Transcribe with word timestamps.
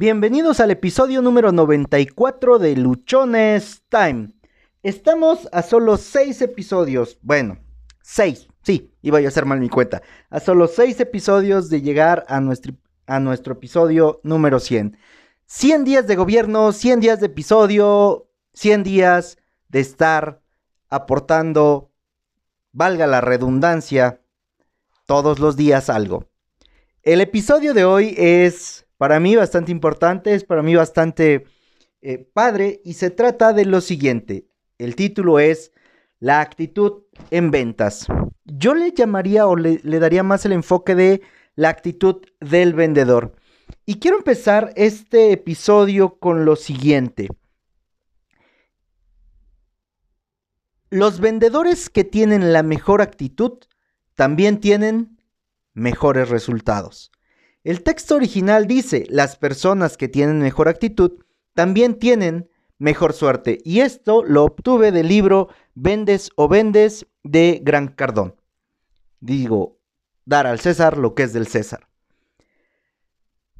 Bienvenidos 0.00 0.60
al 0.60 0.70
episodio 0.70 1.20
número 1.20 1.52
94 1.52 2.58
de 2.58 2.74
Luchones 2.74 3.82
Time. 3.90 4.30
Estamos 4.82 5.46
a 5.52 5.60
solo 5.60 5.98
6 5.98 6.40
episodios, 6.40 7.18
bueno, 7.20 7.58
6, 8.00 8.48
sí, 8.62 8.94
iba 9.02 9.18
a 9.18 9.28
hacer 9.28 9.44
mal 9.44 9.60
mi 9.60 9.68
cuenta, 9.68 10.00
a 10.30 10.40
solo 10.40 10.68
6 10.68 11.00
episodios 11.00 11.68
de 11.68 11.82
llegar 11.82 12.24
a 12.28 12.40
nuestro, 12.40 12.72
a 13.06 13.20
nuestro 13.20 13.52
episodio 13.52 14.22
número 14.22 14.58
100. 14.58 14.96
100 15.44 15.84
días 15.84 16.06
de 16.06 16.16
gobierno, 16.16 16.72
100 16.72 17.00
días 17.00 17.20
de 17.20 17.26
episodio, 17.26 18.30
100 18.54 18.84
días 18.84 19.36
de 19.68 19.80
estar 19.80 20.40
aportando, 20.88 21.92
valga 22.72 23.06
la 23.06 23.20
redundancia, 23.20 24.22
todos 25.04 25.40
los 25.40 25.56
días 25.58 25.90
algo. 25.90 26.30
El 27.02 27.20
episodio 27.20 27.74
de 27.74 27.84
hoy 27.84 28.14
es 28.16 28.86
para 29.00 29.18
mí 29.18 29.34
bastante 29.34 29.72
importante, 29.72 30.34
es 30.34 30.44
para 30.44 30.62
mí 30.62 30.74
bastante 30.74 31.46
eh, 32.02 32.18
padre 32.18 32.82
y 32.84 32.92
se 32.92 33.08
trata 33.08 33.54
de 33.54 33.64
lo 33.64 33.80
siguiente. 33.80 34.46
El 34.76 34.94
título 34.94 35.38
es 35.38 35.72
La 36.18 36.42
actitud 36.42 37.04
en 37.30 37.50
ventas. 37.50 38.06
Yo 38.44 38.74
le 38.74 38.92
llamaría 38.92 39.46
o 39.46 39.56
le, 39.56 39.80
le 39.84 40.00
daría 40.00 40.22
más 40.22 40.44
el 40.44 40.52
enfoque 40.52 40.94
de 40.94 41.22
la 41.54 41.70
actitud 41.70 42.26
del 42.40 42.74
vendedor. 42.74 43.34
Y 43.86 44.00
quiero 44.00 44.18
empezar 44.18 44.74
este 44.76 45.32
episodio 45.32 46.18
con 46.18 46.44
lo 46.44 46.54
siguiente. 46.54 47.28
Los 50.90 51.20
vendedores 51.20 51.88
que 51.88 52.04
tienen 52.04 52.52
la 52.52 52.62
mejor 52.62 53.00
actitud 53.00 53.60
también 54.14 54.60
tienen 54.60 55.18
mejores 55.72 56.28
resultados. 56.28 57.10
El 57.62 57.82
texto 57.82 58.14
original 58.14 58.66
dice, 58.66 59.04
las 59.10 59.36
personas 59.36 59.98
que 59.98 60.08
tienen 60.08 60.38
mejor 60.38 60.68
actitud 60.68 61.22
también 61.54 61.98
tienen 61.98 62.48
mejor 62.78 63.12
suerte. 63.12 63.58
Y 63.64 63.80
esto 63.80 64.24
lo 64.24 64.44
obtuve 64.44 64.92
del 64.92 65.08
libro 65.08 65.48
Vendes 65.74 66.30
o 66.36 66.48
Vendes 66.48 67.06
de 67.22 67.60
Gran 67.62 67.88
Cardón. 67.88 68.34
Digo, 69.20 69.78
dar 70.24 70.46
al 70.46 70.58
César 70.60 70.96
lo 70.96 71.14
que 71.14 71.24
es 71.24 71.34
del 71.34 71.46
César. 71.46 71.86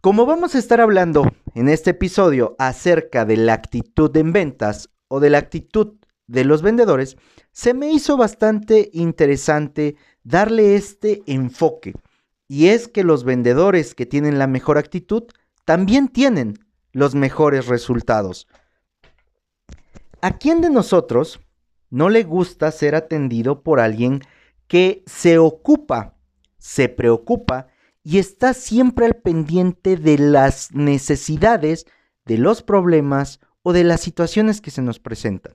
Como 0.01 0.25
vamos 0.25 0.55
a 0.55 0.59
estar 0.59 0.81
hablando 0.81 1.31
en 1.55 1.69
este 1.69 1.91
episodio 1.91 2.57
acerca 2.59 3.27
de 3.27 3.37
la 3.37 3.53
actitud 3.53 4.17
en 4.17 4.33
ventas 4.33 4.89
o 5.09 5.21
de 5.21 5.29
la 5.29 5.37
actitud 5.37 5.97
de 6.27 6.45
los 6.45 6.63
vendedores, 6.63 7.19
se 7.53 7.75
me 7.75 7.93
hizo 7.93 8.17
bastante 8.17 8.89
interesante 8.95 9.97
darle 10.23 10.75
este 10.75 11.23
enfoque 11.27 11.93
y 12.51 12.67
es 12.71 12.89
que 12.89 13.05
los 13.05 13.23
vendedores 13.23 13.95
que 13.95 14.07
tienen 14.07 14.41
la 14.41 14.49
mejor 14.49 14.77
actitud 14.77 15.23
también 15.65 16.09
tienen 16.09 16.59
los 16.91 17.15
mejores 17.15 17.69
resultados. 17.69 18.49
¿A 20.21 20.37
quién 20.37 20.61
de 20.61 20.69
nosotros 20.69 21.39
no 21.91 22.09
le 22.09 22.25
gusta 22.25 22.73
ser 22.73 22.97
atendido 22.97 23.63
por 23.63 23.79
alguien 23.79 24.23
que 24.67 25.05
se 25.07 25.39
ocupa, 25.39 26.17
se 26.59 26.89
preocupa 26.89 27.69
y 28.03 28.19
está 28.19 28.53
siempre 28.53 29.07
al 29.07 29.15
pendiente 29.15 29.97
de 29.97 30.19
las 30.19 30.73
necesidades, 30.73 31.87
de 32.25 32.37
los 32.37 32.65
problemas 32.65 33.39
o 33.63 33.73
de 33.73 33.85
las 33.85 34.01
situaciones 34.01 34.61
que 34.61 34.73
se 34.73 34.83
nos 34.83 34.99
presentan? 34.99 35.55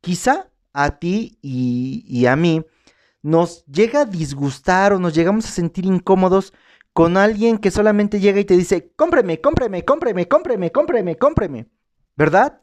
Quizá 0.00 0.50
a 0.72 0.98
ti 0.98 1.36
y, 1.42 2.24
a 2.24 2.36
mí 2.36 2.64
nos 3.22 3.64
llega 3.66 4.02
a 4.02 4.04
disgustar 4.06 4.92
o 4.92 4.98
nos 4.98 5.14
llegamos 5.14 5.46
a 5.46 5.50
sentir 5.50 5.84
incómodos 5.84 6.52
con 6.92 7.16
alguien 7.16 7.58
que 7.58 7.70
solamente 7.70 8.20
llega 8.20 8.40
y 8.40 8.44
te 8.44 8.56
dice, 8.56 8.92
cómpreme, 8.96 9.40
cómpreme, 9.40 9.84
cómpreme, 9.84 10.26
cómpreme, 10.28 10.72
cómpreme, 10.72 11.16
cómpreme. 11.16 11.66
¿Verdad? 12.16 12.60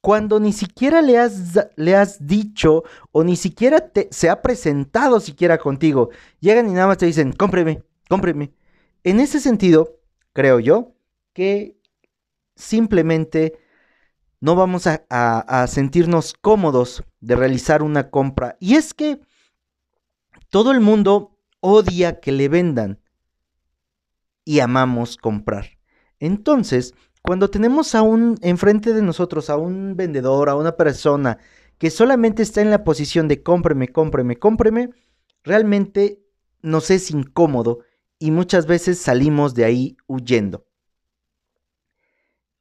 Cuando 0.00 0.40
ni 0.40 0.52
siquiera 0.52 1.02
le 1.02 1.18
has, 1.18 1.68
le 1.76 1.96
has 1.96 2.26
dicho 2.26 2.84
o 3.12 3.24
ni 3.24 3.36
siquiera 3.36 3.80
te, 3.90 4.08
se 4.10 4.30
ha 4.30 4.42
presentado 4.42 5.20
siquiera 5.20 5.58
contigo. 5.58 6.10
Llegan 6.40 6.68
y 6.68 6.72
nada 6.72 6.86
más 6.86 6.98
te 6.98 7.06
dicen, 7.06 7.32
cómpreme, 7.32 7.82
cómpreme. 8.08 8.52
En 9.04 9.20
ese 9.20 9.40
sentido, 9.40 9.98
creo 10.32 10.60
yo 10.60 10.94
que 11.32 11.76
simplemente 12.56 13.58
no 14.40 14.54
vamos 14.54 14.86
a, 14.86 15.04
a 15.08 15.66
sentirnos 15.66 16.32
cómodos 16.32 17.04
de 17.20 17.36
realizar 17.36 17.82
una 17.82 18.10
compra. 18.10 18.56
Y 18.60 18.76
es 18.76 18.94
que 18.94 19.20
todo 20.50 20.72
el 20.72 20.80
mundo 20.80 21.36
odia 21.60 22.20
que 22.20 22.32
le 22.32 22.48
vendan 22.48 23.00
y 24.44 24.60
amamos 24.60 25.16
comprar. 25.16 25.78
Entonces, 26.20 26.94
cuando 27.22 27.50
tenemos 27.50 27.94
a 27.94 28.02
un 28.02 28.36
enfrente 28.40 28.94
de 28.94 29.02
nosotros 29.02 29.50
a 29.50 29.56
un 29.56 29.96
vendedor, 29.96 30.48
a 30.48 30.56
una 30.56 30.76
persona 30.76 31.38
que 31.76 31.90
solamente 31.90 32.42
está 32.42 32.60
en 32.60 32.70
la 32.70 32.84
posición 32.84 33.28
de 33.28 33.42
cómpreme, 33.42 33.88
cómpreme, 33.88 34.36
cómpreme, 34.36 34.90
realmente 35.44 36.22
nos 36.62 36.90
es 36.90 37.10
incómodo 37.10 37.80
y 38.18 38.30
muchas 38.30 38.66
veces 38.66 38.98
salimos 38.98 39.54
de 39.54 39.64
ahí 39.64 39.96
huyendo. 40.06 40.66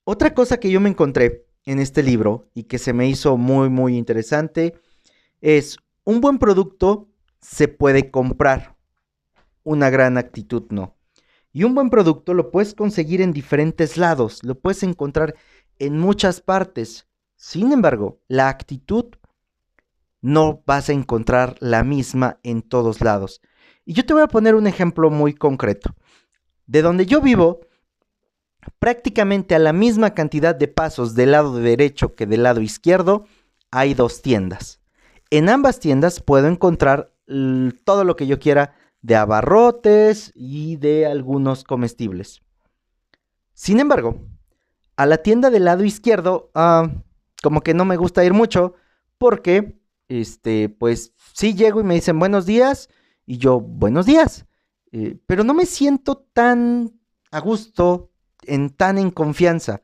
Otra 0.03 0.33
cosa 0.33 0.59
que 0.59 0.69
yo 0.69 0.79
me 0.79 0.89
encontré 0.89 1.47
en 1.65 1.79
este 1.79 2.03
libro 2.03 2.49
y 2.53 2.63
que 2.63 2.77
se 2.77 2.93
me 2.93 3.09
hizo 3.09 3.37
muy 3.37 3.69
muy 3.69 3.97
interesante 3.97 4.73
es 5.41 5.77
un 6.05 6.21
buen 6.21 6.37
producto 6.37 7.09
se 7.49 7.69
puede 7.69 8.11
comprar. 8.11 8.75
Una 9.63 9.89
gran 9.89 10.17
actitud 10.17 10.65
no. 10.69 10.95
Y 11.53 11.63
un 11.63 11.75
buen 11.75 11.89
producto 11.89 12.33
lo 12.33 12.51
puedes 12.51 12.73
conseguir 12.73 13.21
en 13.21 13.31
diferentes 13.31 13.97
lados, 13.97 14.43
lo 14.43 14.59
puedes 14.59 14.83
encontrar 14.83 15.35
en 15.79 15.97
muchas 15.97 16.41
partes. 16.41 17.07
Sin 17.35 17.71
embargo, 17.71 18.19
la 18.27 18.49
actitud 18.49 19.15
no 20.21 20.61
vas 20.65 20.89
a 20.89 20.93
encontrar 20.93 21.55
la 21.59 21.83
misma 21.83 22.39
en 22.43 22.61
todos 22.61 23.01
lados. 23.01 23.41
Y 23.85 23.93
yo 23.93 24.05
te 24.05 24.13
voy 24.13 24.23
a 24.23 24.27
poner 24.27 24.55
un 24.55 24.67
ejemplo 24.67 25.09
muy 25.09 25.33
concreto. 25.33 25.95
De 26.65 26.81
donde 26.81 27.05
yo 27.05 27.21
vivo, 27.21 27.61
prácticamente 28.77 29.55
a 29.55 29.59
la 29.59 29.71
misma 29.71 30.13
cantidad 30.13 30.53
de 30.53 30.67
pasos 30.67 31.15
del 31.15 31.31
lado 31.31 31.55
derecho 31.55 32.13
que 32.13 32.25
del 32.25 32.43
lado 32.43 32.59
izquierdo, 32.61 33.25
hay 33.71 33.93
dos 33.93 34.21
tiendas. 34.21 34.81
En 35.29 35.49
ambas 35.49 35.79
tiendas 35.79 36.21
puedo 36.21 36.47
encontrar 36.47 37.13
todo 37.83 38.03
lo 38.03 38.15
que 38.15 38.27
yo 38.27 38.39
quiera 38.39 38.73
de 39.01 39.15
abarrotes 39.15 40.31
y 40.35 40.77
de 40.77 41.05
algunos 41.05 41.63
comestibles. 41.63 42.41
Sin 43.53 43.79
embargo, 43.79 44.27
a 44.95 45.05
la 45.05 45.17
tienda 45.17 45.49
del 45.49 45.65
lado 45.65 45.83
izquierdo, 45.83 46.51
ah, 46.55 46.89
como 47.43 47.61
que 47.61 47.73
no 47.73 47.85
me 47.85 47.97
gusta 47.97 48.25
ir 48.25 48.33
mucho, 48.33 48.73
porque, 49.17 49.79
este, 50.07 50.69
pues 50.69 51.13
sí 51.33 51.53
llego 51.53 51.81
y 51.81 51.83
me 51.83 51.95
dicen 51.95 52.19
buenos 52.19 52.45
días, 52.45 52.89
y 53.25 53.37
yo, 53.37 53.59
buenos 53.59 54.05
días, 54.05 54.45
eh, 54.91 55.19
pero 55.25 55.43
no 55.43 55.53
me 55.53 55.65
siento 55.65 56.17
tan 56.33 56.99
a 57.31 57.39
gusto, 57.39 58.11
en 58.43 58.69
tan 58.69 58.97
en 58.97 59.11
confianza. 59.11 59.81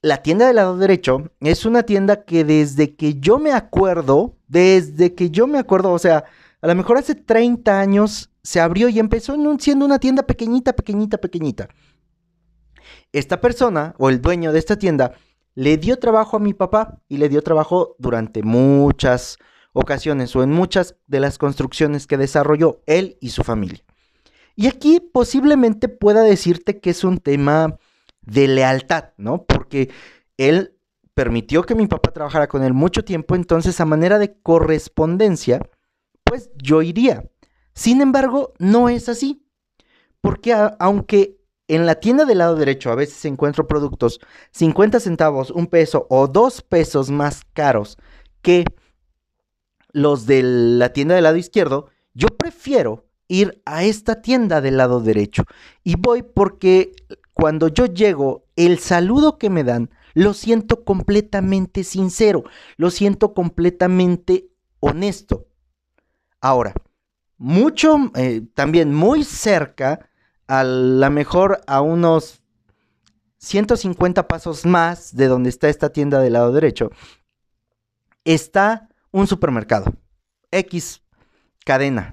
La 0.00 0.22
tienda 0.22 0.46
del 0.46 0.56
lado 0.56 0.78
derecho 0.78 1.30
es 1.40 1.66
una 1.66 1.82
tienda 1.82 2.24
que 2.24 2.44
desde 2.44 2.96
que 2.96 3.18
yo 3.18 3.38
me 3.38 3.52
acuerdo, 3.52 4.37
desde 4.48 5.14
que 5.14 5.30
yo 5.30 5.46
me 5.46 5.58
acuerdo, 5.58 5.92
o 5.92 5.98
sea, 5.98 6.24
a 6.60 6.66
lo 6.66 6.74
mejor 6.74 6.98
hace 6.98 7.14
30 7.14 7.78
años 7.78 8.30
se 8.42 8.60
abrió 8.60 8.88
y 8.88 8.98
empezó 8.98 9.36
siendo 9.58 9.84
una 9.84 9.98
tienda 9.98 10.24
pequeñita, 10.24 10.72
pequeñita, 10.72 11.18
pequeñita. 11.18 11.68
Esta 13.12 13.40
persona 13.40 13.94
o 13.98 14.08
el 14.08 14.20
dueño 14.20 14.52
de 14.52 14.58
esta 14.58 14.76
tienda 14.76 15.12
le 15.54 15.76
dio 15.76 15.98
trabajo 15.98 16.36
a 16.36 16.40
mi 16.40 16.54
papá 16.54 17.00
y 17.08 17.18
le 17.18 17.28
dio 17.28 17.42
trabajo 17.42 17.96
durante 17.98 18.42
muchas 18.42 19.38
ocasiones 19.72 20.34
o 20.34 20.42
en 20.42 20.50
muchas 20.50 20.96
de 21.06 21.20
las 21.20 21.38
construcciones 21.38 22.06
que 22.06 22.16
desarrolló 22.16 22.82
él 22.86 23.18
y 23.20 23.30
su 23.30 23.44
familia. 23.44 23.84
Y 24.56 24.66
aquí 24.66 25.00
posiblemente 25.00 25.88
pueda 25.88 26.22
decirte 26.22 26.80
que 26.80 26.90
es 26.90 27.04
un 27.04 27.18
tema 27.18 27.76
de 28.22 28.48
lealtad, 28.48 29.10
¿no? 29.16 29.44
Porque 29.44 29.90
él 30.36 30.77
permitió 31.18 31.64
que 31.64 31.74
mi 31.74 31.88
papá 31.88 32.12
trabajara 32.12 32.46
con 32.46 32.62
él 32.62 32.72
mucho 32.72 33.04
tiempo, 33.04 33.34
entonces 33.34 33.80
a 33.80 33.84
manera 33.84 34.20
de 34.20 34.40
correspondencia, 34.40 35.68
pues 36.22 36.48
yo 36.62 36.80
iría. 36.80 37.28
Sin 37.74 38.00
embargo, 38.00 38.52
no 38.60 38.88
es 38.88 39.08
así. 39.08 39.44
Porque 40.20 40.54
aunque 40.78 41.40
en 41.66 41.86
la 41.86 41.96
tienda 41.96 42.24
del 42.24 42.38
lado 42.38 42.54
derecho 42.54 42.92
a 42.92 42.94
veces 42.94 43.24
encuentro 43.24 43.66
productos 43.66 44.20
50 44.52 45.00
centavos, 45.00 45.50
un 45.50 45.66
peso 45.66 46.06
o 46.08 46.28
dos 46.28 46.62
pesos 46.62 47.10
más 47.10 47.42
caros 47.52 47.98
que 48.40 48.64
los 49.90 50.24
de 50.24 50.44
la 50.44 50.92
tienda 50.92 51.16
del 51.16 51.24
lado 51.24 51.36
izquierdo, 51.36 51.88
yo 52.14 52.28
prefiero 52.28 53.06
ir 53.26 53.60
a 53.64 53.82
esta 53.82 54.22
tienda 54.22 54.60
del 54.60 54.76
lado 54.76 55.00
derecho. 55.00 55.42
Y 55.82 55.96
voy 55.96 56.22
porque 56.22 56.92
cuando 57.34 57.66
yo 57.66 57.86
llego, 57.86 58.44
el 58.54 58.78
saludo 58.78 59.36
que 59.36 59.50
me 59.50 59.64
dan 59.64 59.90
lo 60.18 60.34
siento 60.34 60.84
completamente 60.84 61.84
sincero, 61.84 62.42
lo 62.76 62.90
siento 62.90 63.34
completamente 63.34 64.50
honesto. 64.80 65.46
Ahora, 66.40 66.74
mucho, 67.36 68.10
eh, 68.16 68.42
también 68.52 68.92
muy 68.92 69.22
cerca, 69.22 70.10
a 70.48 70.64
la 70.64 71.08
mejor 71.08 71.60
a 71.68 71.82
unos 71.82 72.42
150 73.36 74.26
pasos 74.26 74.66
más 74.66 75.14
de 75.14 75.28
donde 75.28 75.50
está 75.50 75.68
esta 75.68 75.90
tienda 75.90 76.18
del 76.18 76.32
lado 76.32 76.50
derecho, 76.50 76.90
está 78.24 78.88
un 79.12 79.28
supermercado, 79.28 79.94
X 80.50 81.00
cadena, 81.64 82.12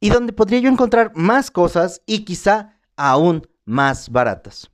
y 0.00 0.08
donde 0.08 0.32
podría 0.32 0.60
yo 0.60 0.70
encontrar 0.70 1.12
más 1.14 1.50
cosas 1.50 2.00
y 2.06 2.24
quizá 2.24 2.78
aún 2.96 3.46
más 3.66 4.08
baratas. 4.08 4.70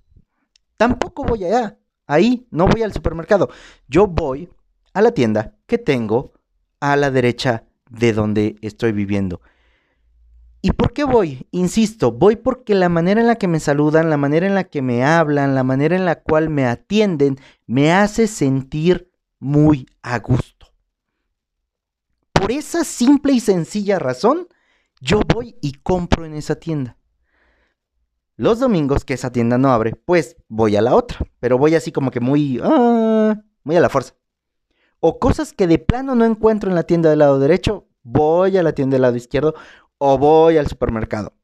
Tampoco 0.77 1.25
voy 1.25 1.45
allá, 1.45 1.77
ahí 2.07 2.47
no 2.51 2.67
voy 2.67 2.83
al 2.83 2.93
supermercado, 2.93 3.51
yo 3.89 4.07
voy 4.07 4.49
a 4.95 5.03
la 5.03 5.13
tienda 5.13 5.55
que 5.67 5.79
tengo 5.79 6.33
a 6.81 6.97
la 6.97 7.11
derecha 7.11 7.65
de 7.91 8.13
donde 8.13 8.57
estoy 8.61 8.93
viviendo. 8.93 9.41
¿Y 10.65 10.73
por 10.73 10.93
qué 10.93 11.03
voy? 11.03 11.49
Insisto, 11.51 12.13
voy 12.13 12.37
porque 12.37 12.77
la 12.77 12.89
manera 12.89 13.21
en 13.21 13.27
la 13.27 13.35
que 13.35 13.49
me 13.49 13.59
saludan, 13.59 14.11
la 14.11 14.17
manera 14.17 14.47
en 14.47 14.55
la 14.55 14.65
que 14.65 14.81
me 14.81 15.05
hablan, 15.05 15.57
la 15.57 15.65
manera 15.65 15.97
en 15.97 16.05
la 16.05 16.23
cual 16.23 16.51
me 16.51 16.67
atienden, 16.67 17.37
me 17.67 17.93
hace 17.93 18.29
sentir 18.29 19.11
muy 19.41 19.87
a 20.03 20.21
gusto. 20.21 20.73
Por 22.33 22.53
esa 22.53 22.85
simple 22.85 23.33
y 23.33 23.41
sencilla 23.41 23.99
razón, 23.99 24.47
yo 25.01 25.21
voy 25.35 25.57
y 25.61 25.73
compro 25.73 26.25
en 26.25 26.35
esa 26.35 26.55
tienda. 26.55 26.97
Los 28.37 28.61
domingos 28.61 29.05
que 29.05 29.15
esa 29.15 29.31
tienda 29.31 29.59
no 29.59 29.73
abre, 29.73 29.95
pues 29.95 30.37
voy 30.49 30.77
a 30.77 30.83
la 30.83 30.95
otra, 30.95 31.19
pero 31.39 31.59
voy 31.59 31.75
así 31.75 31.93
como 31.93 32.11
que 32.11 32.21
muy, 32.21 32.61
ah, 32.63 33.37
muy 33.63 33.77
a 33.77 33.81
la 33.81 33.91
fuerza. 33.91 34.15
O 35.01 35.19
cosas 35.19 35.53
que 35.53 35.67
de 35.67 35.79
plano 35.79 36.15
no 36.15 36.25
encuentro 36.25 36.71
en 36.71 36.77
la 36.77 36.85
tienda 36.85 37.11
del 37.11 37.19
lado 37.19 37.39
derecho, 37.39 37.89
voy 38.03 38.57
a 38.57 38.63
la 38.63 38.73
tienda 38.73 38.95
del 38.95 39.03
lado 39.03 39.17
izquierdo 39.17 39.55
o 39.99 40.17
voy 40.17 40.57
al 40.57 40.67
supermercado. 40.67 41.35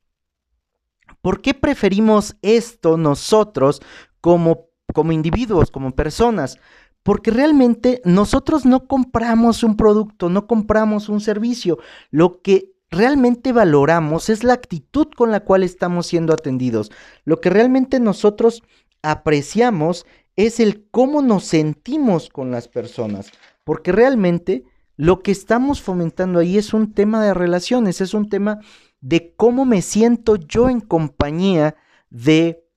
¿Por 1.21 1.43
qué 1.43 1.55
preferimos 1.55 2.37
esto 2.43 2.97
nosotros 2.97 3.83
como, 4.21 4.69
como 4.95 5.13
individuos, 5.13 5.71
como 5.71 5.91
personas? 5.91 6.59
Porque 7.03 7.31
realmente 7.31 8.01
nosotros 8.05 8.65
no 8.65 8.87
compramos 8.87 9.63
un 9.63 9.77
producto, 9.77 10.29
no 10.29 10.47
compramos 10.47 11.09
un 11.09 11.21
servicio. 11.21 11.79
Lo 12.11 12.41
que 12.43 12.73
realmente 12.91 13.53
valoramos 13.53 14.29
es 14.29 14.45
la 14.45 14.55
actitud 14.55 15.09
con 15.17 15.31
la 15.31 15.41
cual 15.41 15.63
estamos 15.63 16.07
siendo 16.07 16.33
atendidos. 16.33 16.91
Lo 17.25 17.41
que 17.41 17.51
realmente 17.51 18.01
nosotros 18.01 18.63
apreciamos 19.03 20.07
es 20.37 20.61
el 20.61 20.87
cómo 20.91 21.23
nos 21.23 21.45
sentimos 21.45 22.29
con 22.29 22.51
las 22.51 22.69
personas. 22.69 23.31
Porque 23.65 23.93
realmente 23.93 24.65
lo 24.97 25.21
que 25.21 25.31
estamos 25.31 25.83
fomentando 25.83 26.39
ahí 26.39 26.59
es 26.59 26.73
un 26.73 26.93
tema 26.93 27.25
de 27.25 27.35
relaciones, 27.35 28.01
es 28.01 28.15
un 28.15 28.29
tema 28.29 28.61
de 29.01 29.35
cómo 29.37 29.65
me 29.65 29.83
siento 29.83 30.37
yo 30.37 30.69
en 30.69 30.81
compañía 30.81 31.77
de 32.11 32.68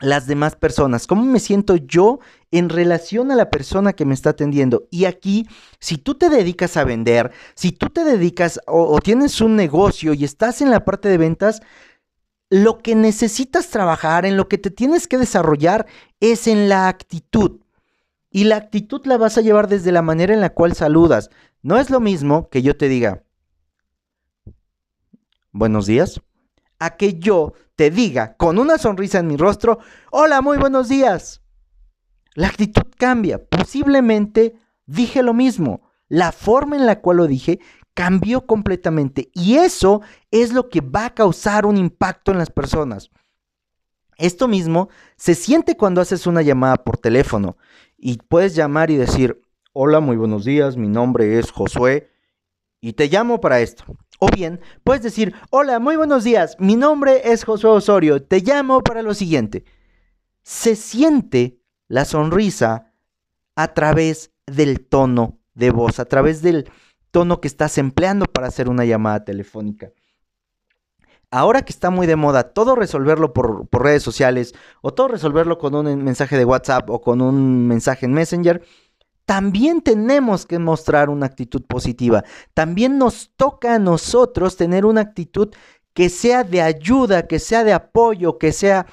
las 0.00 0.26
demás 0.26 0.56
personas, 0.56 1.06
cómo 1.06 1.24
me 1.24 1.40
siento 1.40 1.76
yo 1.76 2.20
en 2.50 2.68
relación 2.68 3.30
a 3.30 3.36
la 3.36 3.50
persona 3.50 3.92
que 3.92 4.04
me 4.04 4.14
está 4.14 4.30
atendiendo. 4.30 4.88
Y 4.90 5.04
aquí, 5.04 5.46
si 5.78 5.98
tú 5.98 6.14
te 6.14 6.28
dedicas 6.28 6.76
a 6.76 6.84
vender, 6.84 7.30
si 7.54 7.72
tú 7.72 7.90
te 7.90 8.04
dedicas 8.04 8.60
o, 8.66 8.98
tienes 9.00 9.40
un 9.40 9.56
negocio 9.56 10.14
y 10.14 10.24
estás 10.24 10.62
en 10.62 10.70
la 10.70 10.84
parte 10.84 11.08
de 11.08 11.18
ventas, 11.18 11.60
lo 12.48 12.78
que 12.78 12.94
necesitas 12.94 13.68
trabajar, 13.68 14.26
en 14.26 14.36
lo 14.36 14.48
que 14.48 14.58
te 14.58 14.70
tienes 14.70 15.06
que 15.06 15.18
desarrollar, 15.18 15.86
es 16.18 16.46
en 16.46 16.68
la 16.68 16.88
actitud. 16.88 17.60
Y 18.30 18.44
la 18.44 18.56
actitud 18.56 19.04
la 19.06 19.18
vas 19.18 19.38
a 19.38 19.42
llevar 19.42 19.68
desde 19.68 19.92
la 19.92 20.02
manera 20.02 20.34
en 20.34 20.40
la 20.40 20.50
cual 20.50 20.74
saludas. 20.74 21.30
No 21.62 21.78
es 21.78 21.90
lo 21.90 22.00
mismo 22.00 22.48
que 22.48 22.62
yo 22.62 22.76
te 22.76 22.88
diga, 22.88 23.22
buenos 25.52 25.86
días, 25.86 26.20
a 26.78 26.96
que 26.96 27.18
yo 27.18 27.52
te 27.80 27.90
diga 27.90 28.36
con 28.36 28.58
una 28.58 28.76
sonrisa 28.76 29.20
en 29.20 29.26
mi 29.26 29.38
rostro, 29.38 29.78
hola, 30.10 30.42
muy 30.42 30.58
buenos 30.58 30.90
días. 30.90 31.40
La 32.34 32.48
actitud 32.48 32.82
cambia. 32.98 33.42
Posiblemente 33.42 34.54
dije 34.84 35.22
lo 35.22 35.32
mismo. 35.32 35.90
La 36.06 36.30
forma 36.30 36.76
en 36.76 36.84
la 36.84 37.00
cual 37.00 37.16
lo 37.16 37.26
dije 37.26 37.58
cambió 37.94 38.44
completamente. 38.44 39.30
Y 39.32 39.54
eso 39.54 40.02
es 40.30 40.52
lo 40.52 40.68
que 40.68 40.82
va 40.82 41.06
a 41.06 41.14
causar 41.14 41.64
un 41.64 41.78
impacto 41.78 42.32
en 42.32 42.36
las 42.36 42.50
personas. 42.50 43.08
Esto 44.18 44.46
mismo 44.46 44.90
se 45.16 45.34
siente 45.34 45.78
cuando 45.78 46.02
haces 46.02 46.26
una 46.26 46.42
llamada 46.42 46.84
por 46.84 46.98
teléfono 46.98 47.56
y 47.96 48.18
puedes 48.18 48.54
llamar 48.54 48.90
y 48.90 48.96
decir, 48.96 49.40
hola, 49.72 50.00
muy 50.00 50.18
buenos 50.18 50.44
días, 50.44 50.76
mi 50.76 50.88
nombre 50.88 51.38
es 51.38 51.50
Josué 51.50 52.10
y 52.82 52.92
te 52.92 53.08
llamo 53.08 53.40
para 53.40 53.60
esto. 53.60 53.84
O 54.20 54.28
bien, 54.28 54.60
puedes 54.84 55.02
decir, 55.02 55.34
hola, 55.50 55.78
muy 55.78 55.96
buenos 55.96 56.24
días, 56.24 56.54
mi 56.58 56.76
nombre 56.76 57.32
es 57.32 57.42
Josué 57.42 57.70
Osorio, 57.70 58.22
te 58.22 58.40
llamo 58.40 58.82
para 58.82 59.02
lo 59.02 59.14
siguiente. 59.14 59.64
Se 60.42 60.76
siente 60.76 61.58
la 61.88 62.04
sonrisa 62.04 62.92
a 63.56 63.74
través 63.74 64.30
del 64.46 64.86
tono 64.86 65.38
de 65.54 65.70
voz, 65.70 65.98
a 65.98 66.04
través 66.04 66.42
del 66.42 66.70
tono 67.10 67.40
que 67.40 67.48
estás 67.48 67.78
empleando 67.78 68.26
para 68.26 68.48
hacer 68.48 68.68
una 68.68 68.84
llamada 68.84 69.24
telefónica 69.24 69.90
ahora 71.30 71.62
que 71.62 71.72
está 71.72 71.90
muy 71.90 72.06
de 72.06 72.16
moda 72.16 72.52
todo 72.52 72.74
resolverlo 72.74 73.32
por, 73.32 73.68
redes 73.72 74.02
sociales 74.02 74.54
o 74.82 74.92
todo 74.92 75.08
resolverlo 75.08 75.58
con 75.58 75.74
un 75.74 76.02
mensaje 76.02 76.36
de 76.36 76.44
WhatsApp 76.44 76.90
o 76.90 77.00
con 77.00 77.20
un 77.20 77.66
mensaje 77.66 78.06
en 78.06 78.12
Messenger, 78.12 78.62
también 79.30 79.80
tenemos 79.80 80.44
que 80.44 80.58
mostrar 80.58 81.08
una 81.08 81.26
actitud 81.26 81.62
positiva. 81.62 82.24
También 82.52 82.98
nos 82.98 83.30
toca 83.36 83.76
a 83.76 83.78
nosotros 83.78 84.56
tener 84.56 84.84
una 84.84 85.02
actitud 85.02 85.54
que 85.94 86.08
sea 86.08 86.42
de 86.42 86.60
ayuda, 86.60 87.28
que 87.28 87.38
sea 87.38 87.62
de 87.62 87.72
apoyo, 87.72 88.38
que 88.38 88.50
sea 88.50 88.86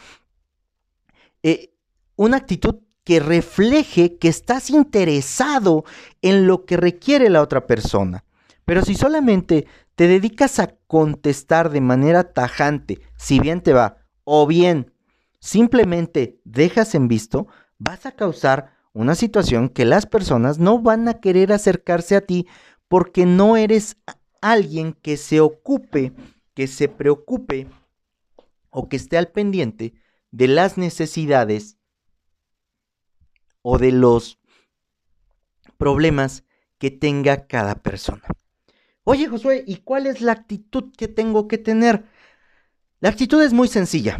eh, 1.41 1.73
una 2.17 2.37
actitud 2.37 2.75
que 3.03 3.19
refleje 3.19 4.19
que 4.19 4.27
estás 4.27 4.69
interesado 4.69 5.85
en 6.21 6.45
lo 6.45 6.65
que 6.65 6.77
requiere 6.77 7.31
la 7.31 7.41
otra 7.41 7.65
persona. 7.65 8.23
Pero 8.63 8.85
si 8.85 8.93
solamente 8.93 9.65
te 9.95 10.07
dedicas 10.07 10.59
a 10.59 10.75
contestar 10.85 11.71
de 11.71 11.81
manera 11.81 12.33
tajante, 12.33 13.01
si 13.17 13.39
bien 13.39 13.61
te 13.61 13.73
va, 13.73 14.05
o 14.23 14.45
bien 14.45 14.93
simplemente 15.39 16.39
dejas 16.43 16.93
en 16.93 17.07
visto, 17.07 17.47
vas 17.79 18.05
a 18.05 18.11
causar 18.11 18.76
una 18.97 19.13
situación 19.13 19.69
que 19.69 19.85
las 19.85 20.07
personas 20.07 20.57
no 20.57 20.79
van 20.79 21.07
a 21.07 21.19
querer 21.19 21.53
acercarse 21.53 22.15
a 22.15 22.21
ti 22.21 22.47
porque 22.87 23.27
no 23.27 23.55
eres 23.55 23.97
alguien 24.41 24.93
que 24.93 25.17
se 25.17 25.39
ocupe, 25.39 26.13
que 26.55 26.65
se 26.65 26.89
preocupe 26.89 27.67
o 28.71 28.89
que 28.89 28.95
esté 28.95 29.17
al 29.19 29.27
pendiente 29.27 29.93
de 30.31 30.47
las 30.47 30.79
necesidades 30.79 31.77
o 33.61 33.77
de 33.77 33.91
los 33.91 34.39
problemas 35.77 36.43
que 36.79 36.89
tenga 36.89 37.45
cada 37.45 37.75
persona. 37.75 38.23
Oye 39.03 39.27
Josué, 39.27 39.63
¿y 39.67 39.77
cuál 39.77 40.07
es 40.07 40.21
la 40.21 40.31
actitud 40.31 40.91
que 40.97 41.07
tengo 41.07 41.47
que 41.47 41.59
tener? 41.59 42.05
La 42.99 43.09
actitud 43.09 43.43
es 43.43 43.53
muy 43.53 43.67
sencilla. 43.67 44.17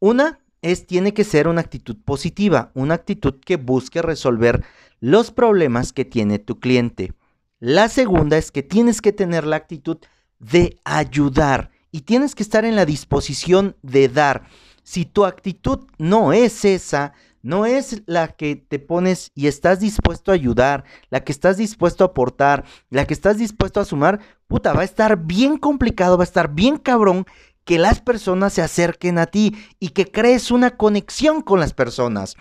Una 0.00 0.41
es, 0.62 0.86
tiene 0.86 1.12
que 1.12 1.24
ser 1.24 1.48
una 1.48 1.60
actitud 1.60 1.96
positiva, 2.04 2.70
una 2.74 2.94
actitud 2.94 3.34
que 3.44 3.56
busque 3.56 4.00
resolver 4.00 4.64
los 5.00 5.30
problemas 5.30 5.92
que 5.92 6.04
tiene 6.04 6.38
tu 6.38 6.60
cliente. 6.60 7.12
La 7.58 7.88
segunda 7.88 8.38
es 8.38 8.50
que 8.50 8.62
tienes 8.62 9.00
que 9.00 9.12
tener 9.12 9.44
la 9.44 9.56
actitud 9.56 9.98
de 10.38 10.78
ayudar 10.84 11.70
y 11.90 12.02
tienes 12.02 12.34
que 12.34 12.42
estar 12.42 12.64
en 12.64 12.76
la 12.76 12.86
disposición 12.86 13.76
de 13.82 14.08
dar. 14.08 14.44
Si 14.82 15.04
tu 15.04 15.24
actitud 15.24 15.86
no 15.98 16.32
es 16.32 16.64
esa, 16.64 17.12
no 17.42 17.66
es 17.66 18.02
la 18.06 18.28
que 18.28 18.56
te 18.56 18.78
pones 18.78 19.30
y 19.34 19.46
estás 19.46 19.80
dispuesto 19.80 20.30
a 20.30 20.34
ayudar, 20.34 20.84
la 21.10 21.24
que 21.24 21.32
estás 21.32 21.56
dispuesto 21.56 22.04
a 22.04 22.08
aportar, 22.08 22.64
la 22.90 23.06
que 23.06 23.14
estás 23.14 23.38
dispuesto 23.38 23.80
a 23.80 23.84
sumar, 23.84 24.20
puta, 24.46 24.72
va 24.72 24.82
a 24.82 24.84
estar 24.84 25.24
bien 25.24 25.56
complicado, 25.58 26.16
va 26.16 26.22
a 26.22 26.24
estar 26.24 26.54
bien 26.54 26.76
cabrón 26.78 27.26
que 27.64 27.78
las 27.78 28.00
personas 28.00 28.52
se 28.52 28.62
acerquen 28.62 29.18
a 29.18 29.26
ti 29.26 29.56
y 29.78 29.90
que 29.90 30.10
crees 30.10 30.50
una 30.50 30.76
conexión 30.76 31.42
con 31.42 31.60
las 31.60 31.72
personas. 31.74 32.36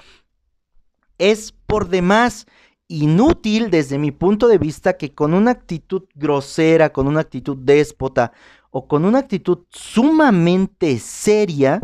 Es 1.18 1.54
por 1.68 1.90
demás 1.90 2.48
inútil 2.88 3.70
desde 3.70 3.98
mi 3.98 4.12
punto 4.12 4.48
de 4.48 4.58
vista 4.58 4.98
que 4.98 5.13
con 5.13 5.34
una 5.34 5.51
actitud 5.51 6.04
grosera, 6.16 6.92
con 6.92 7.08
una 7.08 7.22
actitud 7.22 7.58
déspota 7.58 8.34
o 8.70 8.88
con 8.88 9.06
una 9.06 9.20
actitud 9.20 9.60
sumamente 9.70 10.98
seria 11.00 11.82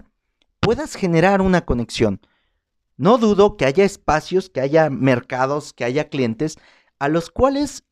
puedas 0.60 0.96
generar 0.96 1.42
una 1.42 1.62
conexión. 1.62 2.20
No 2.98 3.18
dudo 3.20 3.58
que 3.58 3.66
haya 3.66 3.86
espacios, 3.86 4.50
que 4.50 4.60
haya 4.60 4.90
mercados, 4.90 5.72
que 5.72 5.86
haya 5.86 6.10
clientes 6.10 6.58
a 7.00 7.08
los 7.08 7.30
cuales 7.30 7.84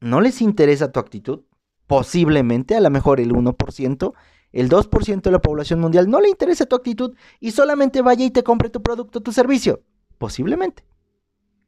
no 0.00 0.20
les 0.20 0.40
interesa 0.40 0.92
tu 0.92 1.00
actitud. 1.00 1.42
Posiblemente, 1.86 2.76
a 2.76 2.80
lo 2.80 2.88
mejor 2.88 3.20
el 3.20 3.32
1%, 3.32 4.14
el 4.52 4.68
2% 4.68 5.22
de 5.22 5.30
la 5.30 5.40
población 5.40 5.80
mundial 5.80 6.08
no 6.08 6.20
le 6.20 6.28
interesa 6.28 6.66
tu 6.66 6.76
actitud 6.76 7.14
y 7.40 7.52
solamente 7.52 8.02
vaya 8.02 8.24
y 8.24 8.30
te 8.30 8.42
compre 8.42 8.70
tu 8.70 8.82
producto, 8.82 9.20
tu 9.20 9.32
servicio. 9.32 9.82
Posiblemente. 10.18 10.84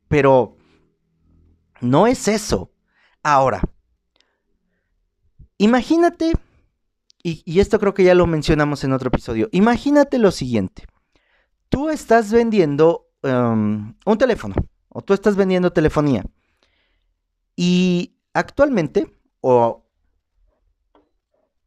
Pero 0.08 0.56
no 1.80 2.06
es 2.06 2.28
eso. 2.28 2.70
Ahora, 3.22 3.62
imagínate, 5.58 6.32
y, 7.22 7.42
y 7.44 7.60
esto 7.60 7.78
creo 7.80 7.94
que 7.94 8.04
ya 8.04 8.14
lo 8.14 8.26
mencionamos 8.26 8.84
en 8.84 8.92
otro 8.92 9.08
episodio, 9.08 9.48
imagínate 9.52 10.18
lo 10.18 10.30
siguiente. 10.30 10.84
tú 11.70 11.88
estás 11.88 12.30
vendiendo 12.30 13.08
em, 13.22 13.94
un 14.04 14.18
teléfono 14.18 14.54
o 14.90 15.02
tú 15.02 15.14
estás 15.14 15.34
vendiendo 15.34 15.72
telefonía 15.72 16.24
y 17.56 18.16
actualmente, 18.32 19.12
o 19.40 19.83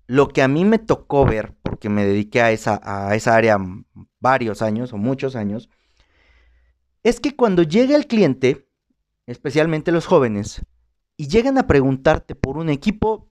lo 0.07 0.29
que 0.29 0.41
a 0.41 0.47
mí 0.47 0.65
me 0.65 0.79
tocó 0.79 1.25
ver, 1.25 1.53
porque 1.61 1.89
me 1.89 2.05
dediqué 2.05 2.41
a 2.41 2.51
esa, 2.51 2.81
a 2.83 3.13
esa 3.15 3.35
área 3.35 3.57
varios 4.19 4.61
años 4.61 4.93
o 4.93 4.97
muchos 4.97 5.35
años, 5.35 5.69
es 7.03 7.19
que 7.19 7.35
cuando 7.35 7.63
llega 7.63 7.95
el 7.95 8.07
cliente, 8.07 8.67
especialmente 9.25 9.91
los 9.91 10.05
jóvenes, 10.05 10.61
y 11.17 11.27
llegan 11.27 11.57
a 11.57 11.67
preguntarte 11.67 12.35
por 12.35 12.57
un 12.57 12.69
equipo, 12.69 13.29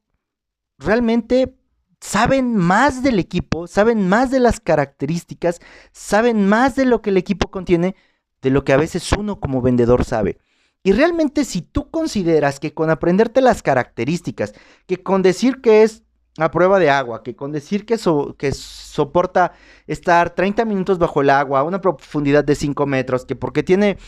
realmente 0.78 1.56
saben 2.00 2.54
más 2.56 3.02
del 3.02 3.18
equipo, 3.18 3.66
saben 3.66 4.08
más 4.08 4.30
de 4.30 4.40
las 4.40 4.60
características, 4.60 5.60
saben 5.92 6.46
más 6.46 6.76
de 6.76 6.84
lo 6.84 7.00
que 7.00 7.10
el 7.10 7.16
equipo 7.16 7.50
contiene, 7.50 7.96
de 8.42 8.50
lo 8.50 8.64
que 8.64 8.72
a 8.72 8.76
veces 8.76 9.10
uno 9.12 9.40
como 9.40 9.62
vendedor 9.62 10.04
sabe. 10.04 10.38
Y 10.82 10.92
realmente 10.92 11.44
si 11.44 11.62
tú 11.62 11.90
consideras 11.90 12.60
que 12.60 12.74
con 12.74 12.90
aprenderte 12.90 13.40
las 13.40 13.62
características, 13.62 14.52
que 14.86 15.02
con 15.02 15.22
decir 15.22 15.60
que 15.60 15.82
es 15.82 16.05
a 16.38 16.50
prueba 16.50 16.78
de 16.78 16.90
agua, 16.90 17.22
que 17.22 17.34
con 17.34 17.52
decir 17.52 17.86
que, 17.86 17.98
que 18.36 18.52
soporta 18.52 19.52
estar 19.86 20.34
30 20.34 20.64
minutos 20.64 20.98
bajo 20.98 21.22
el 21.22 21.30
agua 21.30 21.60
a 21.60 21.64
una 21.64 21.80
profundidad 21.80 22.44
de 22.44 22.54
5 22.54 22.86
metros, 22.86 23.24
que 23.24 23.36
porque 23.36 23.62
tiene 23.62 23.98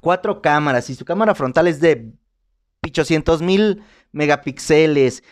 cuatro 0.00 0.42
cámaras 0.42 0.90
y 0.90 0.94
su 0.94 1.04
cámara 1.04 1.34
frontal 1.34 1.68
es 1.68 1.80
de 1.80 2.12
800 2.84 3.42
mil 3.42 3.82
megapíxeles 4.12 5.22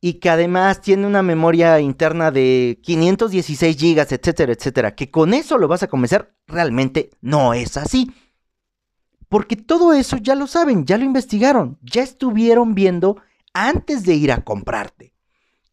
y 0.00 0.14
que 0.14 0.30
además 0.30 0.80
tiene 0.80 1.06
una 1.06 1.22
memoria 1.22 1.78
interna 1.80 2.30
de 2.30 2.78
516 2.82 3.76
gigas, 3.76 4.12
etcétera, 4.12 4.52
etcétera, 4.52 4.94
que 4.94 5.10
con 5.10 5.34
eso 5.34 5.58
lo 5.58 5.68
vas 5.68 5.82
a 5.82 5.88
convencer, 5.88 6.34
realmente 6.46 7.10
no 7.20 7.52
es 7.52 7.76
así. 7.76 8.10
Porque 9.28 9.56
todo 9.56 9.92
eso 9.92 10.16
ya 10.16 10.34
lo 10.34 10.46
saben, 10.46 10.86
ya 10.86 10.96
lo 10.96 11.04
investigaron, 11.04 11.78
ya 11.82 12.02
estuvieron 12.02 12.74
viendo 12.74 13.16
antes 13.52 14.04
de 14.04 14.14
ir 14.14 14.32
a 14.32 14.42
comprarte. 14.42 15.09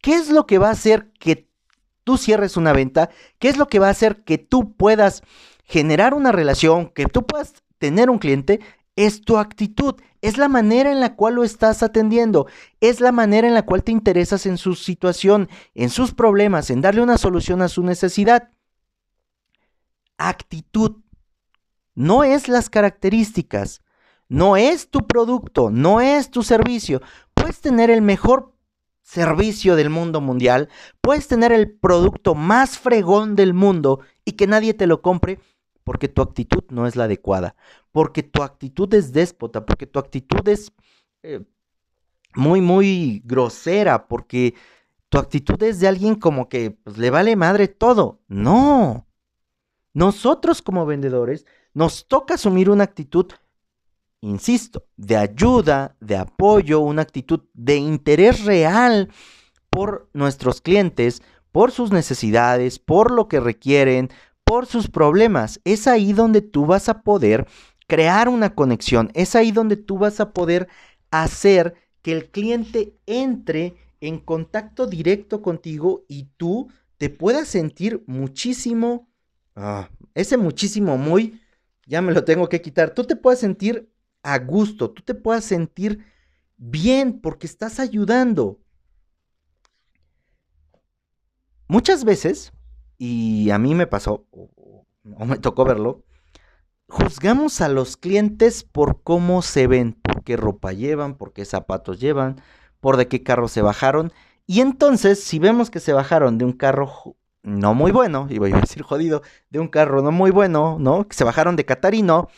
¿Qué 0.00 0.14
es 0.14 0.30
lo 0.30 0.46
que 0.46 0.58
va 0.58 0.68
a 0.68 0.72
hacer 0.72 1.10
que 1.18 1.48
tú 2.04 2.16
cierres 2.16 2.56
una 2.56 2.72
venta? 2.72 3.10
¿Qué 3.38 3.48
es 3.48 3.56
lo 3.56 3.66
que 3.66 3.78
va 3.78 3.88
a 3.88 3.90
hacer 3.90 4.22
que 4.24 4.38
tú 4.38 4.74
puedas 4.74 5.22
generar 5.64 6.14
una 6.14 6.32
relación, 6.32 6.88
que 6.88 7.06
tú 7.06 7.26
puedas 7.26 7.54
tener 7.78 8.10
un 8.10 8.18
cliente? 8.18 8.60
Es 8.96 9.20
tu 9.22 9.38
actitud, 9.38 9.94
es 10.22 10.38
la 10.38 10.48
manera 10.48 10.90
en 10.90 11.00
la 11.00 11.14
cual 11.14 11.34
lo 11.34 11.44
estás 11.44 11.82
atendiendo, 11.82 12.46
es 12.80 13.00
la 13.00 13.12
manera 13.12 13.46
en 13.46 13.54
la 13.54 13.64
cual 13.64 13.84
te 13.84 13.92
interesas 13.92 14.46
en 14.46 14.58
su 14.58 14.74
situación, 14.74 15.48
en 15.74 15.90
sus 15.90 16.14
problemas, 16.14 16.70
en 16.70 16.80
darle 16.80 17.02
una 17.02 17.18
solución 17.18 17.62
a 17.62 17.68
su 17.68 17.82
necesidad. 17.82 18.50
Actitud. 20.16 20.96
No 21.94 22.24
es 22.24 22.48
las 22.48 22.70
características, 22.70 23.82
no 24.28 24.56
es 24.56 24.88
tu 24.88 25.06
producto, 25.06 25.70
no 25.70 26.00
es 26.00 26.30
tu 26.30 26.42
servicio. 26.42 27.00
Puedes 27.34 27.60
tener 27.60 27.90
el 27.90 28.02
mejor 28.02 28.52
servicio 29.08 29.74
del 29.74 29.88
mundo 29.88 30.20
mundial, 30.20 30.68
puedes 31.00 31.28
tener 31.28 31.50
el 31.50 31.70
producto 31.70 32.34
más 32.34 32.78
fregón 32.78 33.36
del 33.36 33.54
mundo 33.54 34.00
y 34.26 34.32
que 34.32 34.46
nadie 34.46 34.74
te 34.74 34.86
lo 34.86 35.00
compre 35.00 35.40
porque 35.82 36.08
tu 36.08 36.20
actitud 36.20 36.62
no 36.68 36.86
es 36.86 36.94
la 36.94 37.04
adecuada, 37.04 37.56
porque 37.90 38.22
tu 38.22 38.42
actitud 38.42 38.92
es 38.92 39.14
déspota, 39.14 39.64
porque 39.64 39.86
tu 39.86 39.98
actitud 39.98 40.46
es 40.46 40.72
eh, 41.22 41.40
muy, 42.34 42.60
muy 42.60 43.22
grosera, 43.24 44.08
porque 44.08 44.54
tu 45.08 45.16
actitud 45.16 45.62
es 45.62 45.80
de 45.80 45.88
alguien 45.88 46.14
como 46.14 46.50
que 46.50 46.72
pues, 46.72 46.98
le 46.98 47.08
vale 47.08 47.34
madre 47.34 47.66
todo. 47.66 48.20
No. 48.28 49.06
Nosotros 49.94 50.60
como 50.60 50.84
vendedores 50.84 51.46
nos 51.72 52.06
toca 52.08 52.34
asumir 52.34 52.68
una 52.68 52.84
actitud 52.84 53.32
insisto, 54.20 54.86
de 54.96 55.16
ayuda, 55.16 55.96
de 56.00 56.16
apoyo, 56.16 56.80
una 56.80 57.02
actitud 57.02 57.40
de 57.54 57.76
interés 57.76 58.44
real 58.44 59.10
por 59.70 60.08
nuestros 60.12 60.60
clientes, 60.60 61.22
por 61.52 61.72
sus 61.72 61.92
necesidades, 61.92 62.78
por 62.78 63.10
lo 63.10 63.28
que 63.28 63.40
requieren, 63.40 64.10
por 64.44 64.66
sus 64.66 64.88
problemas. 64.88 65.60
Es 65.64 65.86
ahí 65.86 66.12
donde 66.12 66.42
tú 66.42 66.66
vas 66.66 66.88
a 66.88 67.02
poder 67.02 67.46
crear 67.86 68.28
una 68.28 68.54
conexión, 68.54 69.10
es 69.14 69.34
ahí 69.34 69.50
donde 69.50 69.76
tú 69.76 69.98
vas 69.98 70.20
a 70.20 70.32
poder 70.32 70.68
hacer 71.10 71.74
que 72.02 72.12
el 72.12 72.30
cliente 72.30 72.96
entre 73.06 73.76
en 74.00 74.18
contacto 74.18 74.86
directo 74.86 75.42
contigo 75.42 76.04
y 76.08 76.28
tú 76.36 76.68
te 76.98 77.10
puedas 77.10 77.48
sentir 77.48 78.04
muchísimo, 78.06 79.08
ah, 79.56 79.88
ese 80.14 80.36
muchísimo 80.36 80.98
muy, 80.98 81.40
ya 81.86 82.02
me 82.02 82.12
lo 82.12 82.24
tengo 82.24 82.48
que 82.48 82.60
quitar, 82.60 82.90
tú 82.90 83.04
te 83.04 83.16
puedes 83.16 83.40
sentir 83.40 83.90
a 84.32 84.38
gusto, 84.38 84.90
tú 84.90 85.02
te 85.02 85.14
puedas 85.14 85.44
sentir 85.44 86.04
bien 86.56 87.20
porque 87.20 87.46
estás 87.46 87.80
ayudando. 87.80 88.58
Muchas 91.66 92.04
veces, 92.04 92.52
y 92.98 93.50
a 93.50 93.58
mí 93.58 93.74
me 93.74 93.86
pasó, 93.86 94.26
o, 94.30 94.84
me 95.24 95.38
tocó 95.38 95.64
verlo, 95.64 96.04
juzgamos 96.88 97.60
a 97.60 97.68
los 97.68 97.96
clientes 97.96 98.64
por 98.64 99.02
cómo 99.02 99.42
se 99.42 99.66
ven, 99.66 99.94
por 99.94 100.24
qué 100.24 100.36
ropa 100.36 100.72
llevan, 100.72 101.16
por 101.16 101.32
qué 101.32 101.44
zapatos 101.44 102.00
llevan, 102.00 102.40
por 102.80 102.96
de 102.96 103.08
qué 103.08 103.22
carro 103.22 103.48
se 103.48 103.62
bajaron. 103.62 104.12
Y 104.46 104.60
entonces, 104.60 105.22
si 105.22 105.38
vemos 105.38 105.70
que 105.70 105.80
se 105.80 105.92
bajaron 105.92 106.38
de 106.38 106.44
un 106.44 106.52
carro 106.52 107.16
no 107.42 107.74
muy 107.74 107.92
bueno, 107.92 108.28
voy 108.38 108.52
a 108.52 108.60
decir 108.60 108.82
jodido, 108.82 109.22
de 109.50 109.58
un 109.58 109.68
carro 109.68 110.02
no 110.02 110.12
muy 110.12 110.30
bueno, 110.30 110.76
¿no? 110.78 111.06
Que 111.06 111.14
se 111.14 111.24
bajaron 111.24 111.56
de 111.56 111.64
Catarino, 111.64 112.28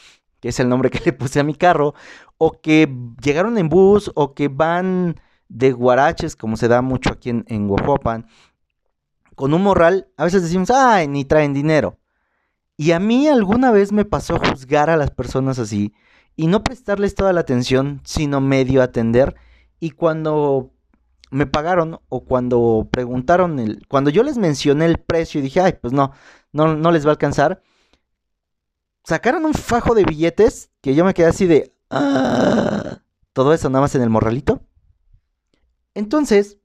que 0.41 0.49
es 0.49 0.61
el 0.61 0.69
nombre 0.69 0.91
que 0.91 1.01
le 1.05 1.13
puse 1.13 1.41
a 1.41 1.45
mi 1.45 1.55
carro, 1.55 1.95
o 2.39 2.61
que 2.61 2.93
llegaron 3.23 3.59
en 3.59 3.69
bus, 3.69 4.11
o 4.15 4.35
que 4.35 4.49
van 4.49 5.21
de 5.49 5.73
guaraches, 5.73 6.37
como 6.37 6.57
se 6.57 6.69
da 6.69 6.81
mucho 6.83 7.11
aquí 7.11 7.31
en, 7.31 7.45
en 7.49 7.69
con 9.35 9.55
un 9.55 9.63
morral, 9.63 10.09
a 10.19 10.25
veces 10.25 10.43
decimos, 10.43 10.71
ay, 10.71 11.09
ni 11.09 11.25
traen 11.25 11.55
dinero. 11.55 11.99
Y 12.77 12.93
a 12.93 12.99
mí 12.99 13.27
alguna 13.27 13.71
vez 13.71 13.91
me 13.91 14.05
pasó 14.05 14.39
juzgar 14.39 14.91
a 14.91 14.97
las 14.97 15.11
personas 15.11 15.59
así 15.59 15.95
y 16.37 16.47
no 16.47 16.63
prestarles 16.63 17.15
toda 17.15 17.33
la 17.33 17.41
atención, 17.41 18.01
sino 18.05 18.41
medio 18.41 18.83
atender. 18.83 19.37
Y 19.79 19.91
cuando 19.91 20.73
me 21.31 21.47
pagaron 21.47 22.01
o 22.09 22.25
cuando 22.25 22.89
preguntaron, 22.91 23.59
el, 23.59 23.87
cuando 23.89 24.11
yo 24.11 24.23
les 24.23 24.37
mencioné 24.37 24.87
el 24.87 24.99
precio 24.99 25.41
y 25.41 25.43
dije, 25.43 25.61
ay, 25.61 25.75
pues 25.81 25.93
no, 25.93 26.13
no, 26.53 26.77
no 26.77 26.91
les 26.93 27.05
va 27.05 27.11
a 27.11 27.13
alcanzar, 27.13 27.63
sacaron 29.05 29.45
un 29.45 29.55
fajo 29.55 29.95
de 29.95 30.05
billetes 30.05 30.71
que 30.81 30.95
yo 30.95 31.05
me 31.05 31.15
quedé 31.15 31.27
así 31.27 31.47
de... 31.47 31.75
Ah", 31.91 33.01
todo 33.33 33.55
eso 33.55 33.69
nada 33.69 33.83
más 33.83 33.95
en 33.95 34.03
el 34.03 34.11
morralito. 34.11 34.63
Entonces, 35.95 36.59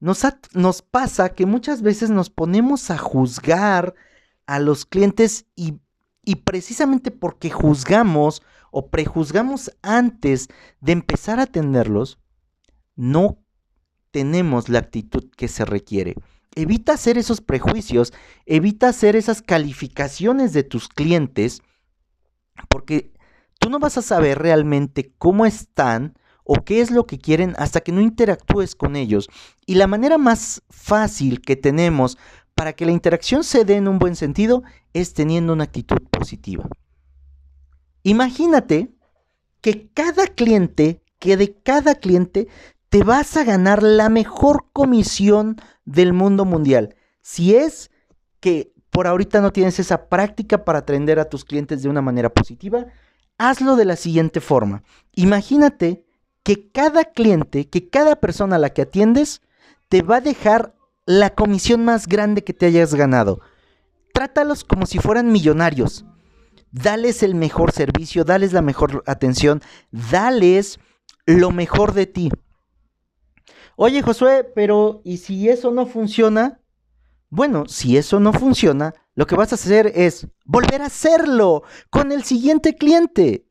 nos, 0.00 0.22
nos 0.52 0.82
pasa 0.82 1.30
que 1.30 1.46
muchas 1.46 1.82
veces 1.82 2.10
nos 2.10 2.30
ponemos 2.30 2.90
a 2.90 2.98
juzgar 2.98 3.94
a 4.46 4.58
los 4.58 4.84
clientes 4.84 5.46
y, 5.56 5.80
y 6.24 6.36
precisamente 6.36 7.10
porque 7.10 7.50
juzgamos 7.50 8.42
o 8.70 8.90
prejuzgamos 8.90 9.72
antes 9.82 10.48
de 10.80 10.92
empezar 10.92 11.38
a 11.38 11.44
atenderlos, 11.44 12.18
no 12.94 13.38
tenemos 14.10 14.68
la 14.68 14.80
actitud 14.80 15.30
que 15.36 15.48
se 15.48 15.64
requiere. 15.64 16.14
Evita 16.54 16.94
hacer 16.94 17.18
esos 17.18 17.40
prejuicios, 17.40 18.12
evita 18.46 18.88
hacer 18.88 19.16
esas 19.16 19.42
calificaciones 19.42 20.52
de 20.52 20.62
tus 20.62 20.88
clientes, 20.88 21.62
porque 22.68 23.12
tú 23.58 23.68
no 23.68 23.78
vas 23.78 23.98
a 23.98 24.02
saber 24.02 24.38
realmente 24.38 25.12
cómo 25.18 25.44
están 25.44 26.14
o 26.44 26.64
qué 26.64 26.80
es 26.80 26.90
lo 26.90 27.06
que 27.06 27.18
quieren 27.18 27.54
hasta 27.58 27.80
que 27.80 27.92
no 27.92 28.00
interactúes 28.00 28.74
con 28.74 28.96
ellos. 28.96 29.28
Y 29.66 29.74
la 29.74 29.86
manera 29.86 30.16
más 30.16 30.62
fácil 30.70 31.40
que 31.40 31.56
tenemos 31.56 32.16
para 32.54 32.72
que 32.72 32.86
la 32.86 32.92
interacción 32.92 33.44
se 33.44 33.64
dé 33.64 33.76
en 33.76 33.88
un 33.88 33.98
buen 33.98 34.16
sentido 34.16 34.62
es 34.94 35.12
teniendo 35.12 35.52
una 35.52 35.64
actitud 35.64 36.00
positiva. 36.10 36.68
Imagínate 38.02 38.94
que 39.60 39.88
cada 39.92 40.26
cliente, 40.28 41.02
que 41.18 41.36
de 41.36 41.54
cada 41.54 41.96
cliente 41.96 42.46
te 42.88 43.02
vas 43.02 43.36
a 43.36 43.44
ganar 43.44 43.82
la 43.82 44.08
mejor 44.08 44.66
comisión 44.72 45.56
del 45.84 46.12
mundo 46.12 46.44
mundial. 46.44 46.94
Si 47.20 47.54
es 47.54 47.90
que 48.40 48.72
por 48.90 49.06
ahorita 49.06 49.40
no 49.40 49.52
tienes 49.52 49.78
esa 49.78 50.08
práctica 50.08 50.64
para 50.64 50.80
atender 50.80 51.18
a 51.18 51.28
tus 51.28 51.44
clientes 51.44 51.82
de 51.82 51.88
una 51.88 52.00
manera 52.00 52.30
positiva, 52.30 52.86
hazlo 53.38 53.76
de 53.76 53.84
la 53.84 53.96
siguiente 53.96 54.40
forma. 54.40 54.82
Imagínate 55.14 56.06
que 56.42 56.70
cada 56.70 57.04
cliente, 57.04 57.68
que 57.68 57.88
cada 57.90 58.16
persona 58.16 58.56
a 58.56 58.58
la 58.58 58.70
que 58.70 58.82
atiendes, 58.82 59.42
te 59.88 60.02
va 60.02 60.16
a 60.16 60.20
dejar 60.20 60.74
la 61.04 61.34
comisión 61.34 61.84
más 61.84 62.06
grande 62.06 62.44
que 62.44 62.54
te 62.54 62.66
hayas 62.66 62.94
ganado. 62.94 63.40
Trátalos 64.12 64.64
como 64.64 64.86
si 64.86 64.98
fueran 64.98 65.30
millonarios. 65.30 66.04
Dales 66.72 67.22
el 67.22 67.34
mejor 67.34 67.72
servicio, 67.72 68.24
dales 68.24 68.52
la 68.52 68.62
mejor 68.62 69.02
atención, 69.06 69.60
dales 69.90 70.78
lo 71.26 71.50
mejor 71.50 71.92
de 71.92 72.06
ti. 72.06 72.30
Oye, 73.78 74.00
Josué, 74.00 74.42
pero 74.54 75.02
¿y 75.04 75.18
si 75.18 75.50
eso 75.50 75.70
no 75.70 75.84
funciona? 75.84 76.62
Bueno, 77.28 77.66
si 77.66 77.98
eso 77.98 78.18
no 78.20 78.32
funciona, 78.32 78.94
lo 79.14 79.26
que 79.26 79.34
vas 79.34 79.52
a 79.52 79.56
hacer 79.56 79.92
es 79.94 80.26
volver 80.46 80.80
a 80.80 80.86
hacerlo 80.86 81.62
con 81.90 82.10
el 82.10 82.24
siguiente 82.24 82.74
cliente. 82.74 83.46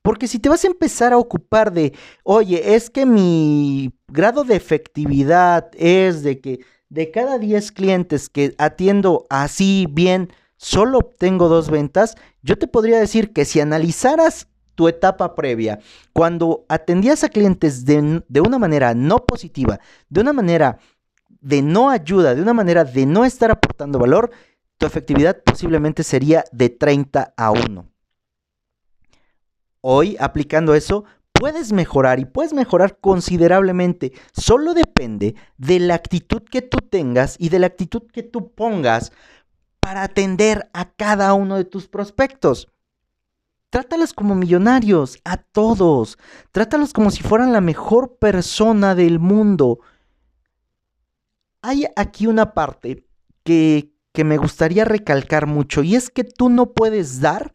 Porque 0.00 0.28
si 0.28 0.38
te 0.38 0.48
vas 0.48 0.64
a 0.64 0.68
empezar 0.68 1.12
a 1.12 1.18
ocupar 1.18 1.72
de, 1.72 1.92
oye, 2.22 2.74
es 2.74 2.88
que 2.88 3.04
mi 3.04 3.92
grado 4.08 4.44
de 4.44 4.56
efectividad 4.56 5.70
es 5.74 6.22
de 6.22 6.40
que 6.40 6.60
de 6.88 7.10
cada 7.10 7.38
10 7.38 7.70
clientes 7.72 8.30
que 8.30 8.54
atiendo 8.56 9.26
así 9.28 9.86
bien, 9.90 10.32
solo 10.56 10.98
obtengo 10.98 11.48
dos 11.48 11.68
ventas, 11.68 12.14
yo 12.42 12.56
te 12.56 12.66
podría 12.66 12.98
decir 12.98 13.34
que 13.34 13.44
si 13.44 13.60
analizaras 13.60 14.48
tu 14.74 14.88
etapa 14.88 15.34
previa, 15.34 15.80
cuando 16.12 16.64
atendías 16.68 17.24
a 17.24 17.28
clientes 17.28 17.84
de, 17.84 18.22
de, 18.28 18.40
una 18.40 18.58
manera 18.58 18.94
no 18.94 19.24
positiva, 19.24 19.80
de 20.08 20.20
una 20.20 20.32
manera 20.32 20.78
de 21.28 21.62
no 21.62 21.90
ayuda, 21.90 22.34
de 22.34 22.42
una 22.42 22.54
manera 22.54 22.84
de 22.84 23.06
no 23.06 23.24
estar 23.24 23.50
aportando 23.50 23.98
valor, 23.98 24.30
tu 24.78 24.86
efectividad 24.86 25.42
posiblemente 25.42 26.02
sería 26.02 26.44
de 26.52 26.70
30 26.70 27.34
a 27.36 27.50
1. 27.50 27.88
Hoy, 29.80 30.16
aplicando 30.18 30.74
eso, 30.74 31.04
puedes 31.32 31.72
mejorar 31.72 32.18
y 32.20 32.24
puedes 32.24 32.54
mejorar 32.54 32.98
considerablemente. 33.00 34.12
Solo 34.32 34.72
depende 34.72 35.34
de 35.58 35.78
la 35.80 35.94
actitud 35.94 36.42
que 36.42 36.62
tú 36.62 36.78
tengas 36.78 37.36
y 37.38 37.50
de 37.50 37.58
la 37.58 37.66
actitud 37.66 38.02
que 38.10 38.22
tú 38.22 38.52
pongas 38.52 39.12
para 39.80 40.02
atender 40.02 40.70
a 40.72 40.90
cada 40.90 41.34
uno 41.34 41.56
de 41.56 41.64
tus 41.64 41.88
prospectos. 41.88 42.72
Trátalos 43.74 44.12
como 44.12 44.36
millonarios, 44.36 45.18
a 45.24 45.36
todos. 45.36 46.16
Trátalos 46.52 46.92
como 46.92 47.10
si 47.10 47.24
fueran 47.24 47.52
la 47.52 47.60
mejor 47.60 48.18
persona 48.18 48.94
del 48.94 49.18
mundo. 49.18 49.80
Hay 51.60 51.84
aquí 51.96 52.28
una 52.28 52.54
parte 52.54 53.04
que, 53.42 53.92
que 54.12 54.22
me 54.22 54.36
gustaría 54.36 54.84
recalcar 54.84 55.48
mucho 55.48 55.82
y 55.82 55.96
es 55.96 56.08
que 56.08 56.22
tú 56.22 56.50
no 56.50 56.70
puedes 56.70 57.20
dar 57.20 57.52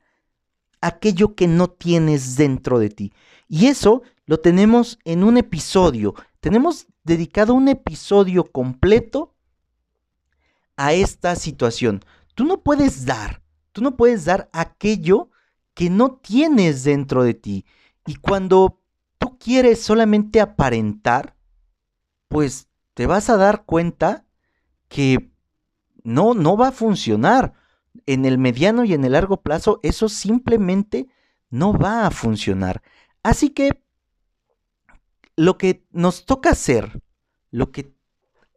aquello 0.81 1.35
que 1.35 1.47
no 1.47 1.69
tienes 1.69 2.35
dentro 2.35 2.79
de 2.79 2.89
ti. 2.89 3.13
Y 3.47 3.67
eso 3.67 4.01
lo 4.25 4.41
tenemos 4.41 4.99
en 5.05 5.23
un 5.23 5.37
episodio. 5.37 6.15
Tenemos 6.41 6.87
dedicado 7.05 7.53
un 7.53 7.69
episodio 7.69 8.43
completo 8.43 9.37
a 10.75 10.91
esta 10.91 11.37
situación. 11.37 12.01
Tú 12.35 12.43
no 12.43 12.61
puedes 12.61 13.05
dar, 13.05 13.41
tú 13.71 13.81
no 13.81 13.95
puedes 13.95 14.25
dar 14.25 14.49
aquello 14.51 15.28
que 15.79 15.89
no 15.89 16.11
tienes 16.11 16.83
dentro 16.83 17.23
de 17.23 17.33
ti. 17.33 17.65
Y 18.05 18.15
cuando 18.15 18.81
tú 19.17 19.37
quieres 19.39 19.81
solamente 19.81 20.41
aparentar, 20.41 21.37
pues 22.27 22.67
te 22.95 23.07
vas 23.07 23.29
a 23.29 23.37
dar 23.37 23.63
cuenta 23.63 24.25
que 24.89 25.31
no, 26.03 26.33
no 26.33 26.57
va 26.57 26.67
a 26.67 26.71
funcionar. 26.73 27.53
En 28.05 28.25
el 28.25 28.37
mediano 28.37 28.83
y 28.83 28.93
en 28.93 29.05
el 29.05 29.13
largo 29.13 29.41
plazo 29.41 29.79
eso 29.81 30.09
simplemente 30.09 31.07
no 31.49 31.71
va 31.71 32.05
a 32.05 32.11
funcionar. 32.11 32.81
Así 33.23 33.49
que 33.49 33.81
lo 35.37 35.57
que 35.57 35.87
nos 35.91 36.25
toca 36.25 36.49
hacer, 36.49 37.01
lo 37.51 37.71
que 37.71 37.95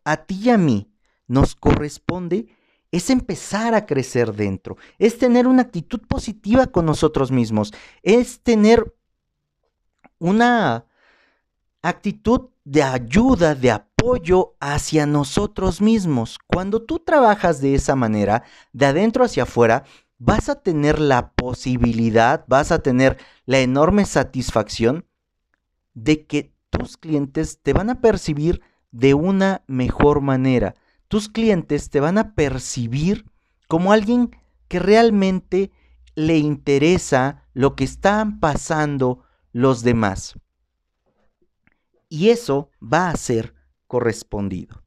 a 0.03 0.25
ti 0.25 0.41
y 0.43 0.51
a 0.51 0.59
mí 0.59 0.93
nos 1.29 1.55
corresponde, 1.55 2.49
es 2.93 3.09
empezar 3.09 3.75
a 3.75 3.87
crecer 3.87 4.35
dentro, 4.35 4.77
es 4.99 5.19
tener 5.19 5.47
una 5.47 5.63
actitud 5.63 6.01
positiva 6.07 6.67
con 6.67 6.85
nosotros 6.85 7.33
mismos, 7.33 7.73
es 8.03 8.41
tener 8.41 8.95
una 10.19 10.85
actitud 11.81 12.51
de 12.65 12.83
ayuda, 12.83 13.55
de 13.55 13.73
apoyo 13.73 14.55
hacia 14.61 15.07
nosotros 15.07 15.81
mismos. 15.81 16.39
Cuando 16.47 16.83
tú 16.83 16.99
trabajas 16.99 17.61
de 17.61 17.75
esa 17.75 17.97
manera, 17.97 18.45
de 18.73 18.87
adentro 18.87 19.25
hacia 19.25 19.45
afuera, 19.45 19.85
vas 20.19 20.51
a 20.51 20.61
tener 20.61 21.01
la 21.01 21.33
posibilidad, 21.33 22.45
vas 22.47 22.71
a 22.73 22.81
tener 22.81 23.17
la 23.47 23.61
enorme 23.61 24.05
satisfacción 24.05 25.07
de 25.95 26.27
que 26.27 26.55
tus 26.69 26.99
clientes 26.99 27.59
te 27.63 27.73
van 27.73 27.89
a 27.89 28.01
percibir 28.01 28.61
de 28.93 29.15
una 29.15 29.65
mejor 29.67 30.21
manera 30.21 30.75
tus 31.13 31.29
clientes 31.29 31.91
te 31.91 32.01
van 32.01 32.17
a 32.17 32.35
percibir 32.35 33.27
como 33.69 33.93
alguien 33.93 34.35
que 34.67 34.79
realmente 34.79 35.71
le 36.15 36.39
interesa 36.39 37.45
lo 37.53 37.77
que 37.77 37.85
están 37.85 38.41
pasando 38.41 39.23
los 39.53 39.83
demás. 39.83 40.37
Y 42.09 42.31
eso 42.31 42.71
va 42.83 43.11
a 43.11 43.17
ser 43.19 43.55
correspondido. 43.87 44.83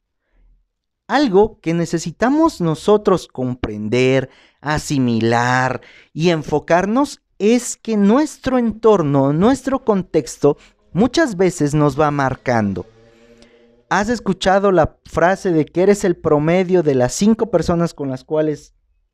Algo 1.06 1.60
que 1.60 1.76
necesitamos 1.76 2.60
nosotros 2.60 3.28
comprender, 3.28 4.32
asimilar 4.62 5.82
y 6.12 6.32
enfocarnos 6.32 7.22
es 7.38 7.78
que 7.78 7.98
nuestro 7.98 8.58
entorno, 8.58 9.32
nuestro 9.32 9.86
contexto, 9.86 10.58
muchas 10.92 11.38
veces 11.38 11.76
nos 11.76 12.02
va 12.02 12.10
marcando. 12.10 12.88
¿Has 13.89 14.10
escuchado 14.10 14.71
la 14.71 14.98
frase 15.06 15.52
de 15.52 15.65
que 15.65 15.84
eres 15.84 16.04
el 16.04 16.15
promedio 16.15 16.82
de 16.82 16.95
las 16.95 17.13
cinco 17.13 17.52
personas 17.52 17.93
con 17.93 18.10
las 18.10 18.24
cuales 18.24 18.74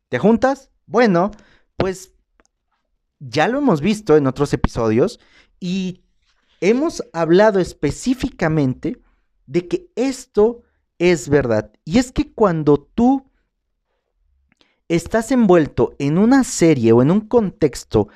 te 0.10 0.18
juntas? 0.18 0.72
Bueno, 0.86 1.32
pues 1.78 2.14
ya 3.20 3.48
lo 3.48 3.60
hemos 3.60 3.82
visto 3.82 4.16
en 4.16 4.28
otros 4.28 4.54
episodios 4.54 5.20
y 5.60 6.04
hemos 6.62 7.04
hablado 7.14 7.60
específicamente 7.60 9.02
de 9.46 9.68
que 9.68 9.92
esto 9.96 10.62
es 11.00 11.28
verdad. 11.28 11.72
Y 11.84 12.00
es 12.00 12.12
que 12.12 12.34
cuando 12.34 12.90
tú 12.96 13.26
estás 14.88 15.32
envuelto 15.32 15.96
en 16.00 16.18
una 16.18 16.44
serie 16.44 16.92
o 16.94 17.02
en 17.02 17.12
un 17.12 17.22
contexto 17.22 18.08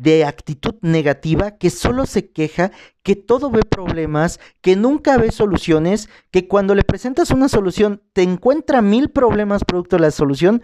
de 0.00 0.24
actitud 0.24 0.76
negativa 0.80 1.58
que 1.58 1.68
solo 1.68 2.06
se 2.06 2.30
queja, 2.30 2.72
que 3.02 3.16
todo 3.16 3.50
ve 3.50 3.62
problemas, 3.64 4.40
que 4.62 4.74
nunca 4.74 5.18
ve 5.18 5.30
soluciones, 5.30 6.08
que 6.30 6.48
cuando 6.48 6.74
le 6.74 6.84
presentas 6.84 7.30
una 7.30 7.50
solución 7.50 8.02
te 8.14 8.22
encuentra 8.22 8.80
mil 8.80 9.10
problemas 9.10 9.62
producto 9.62 9.96
de 9.96 10.02
la 10.02 10.10
solución, 10.10 10.62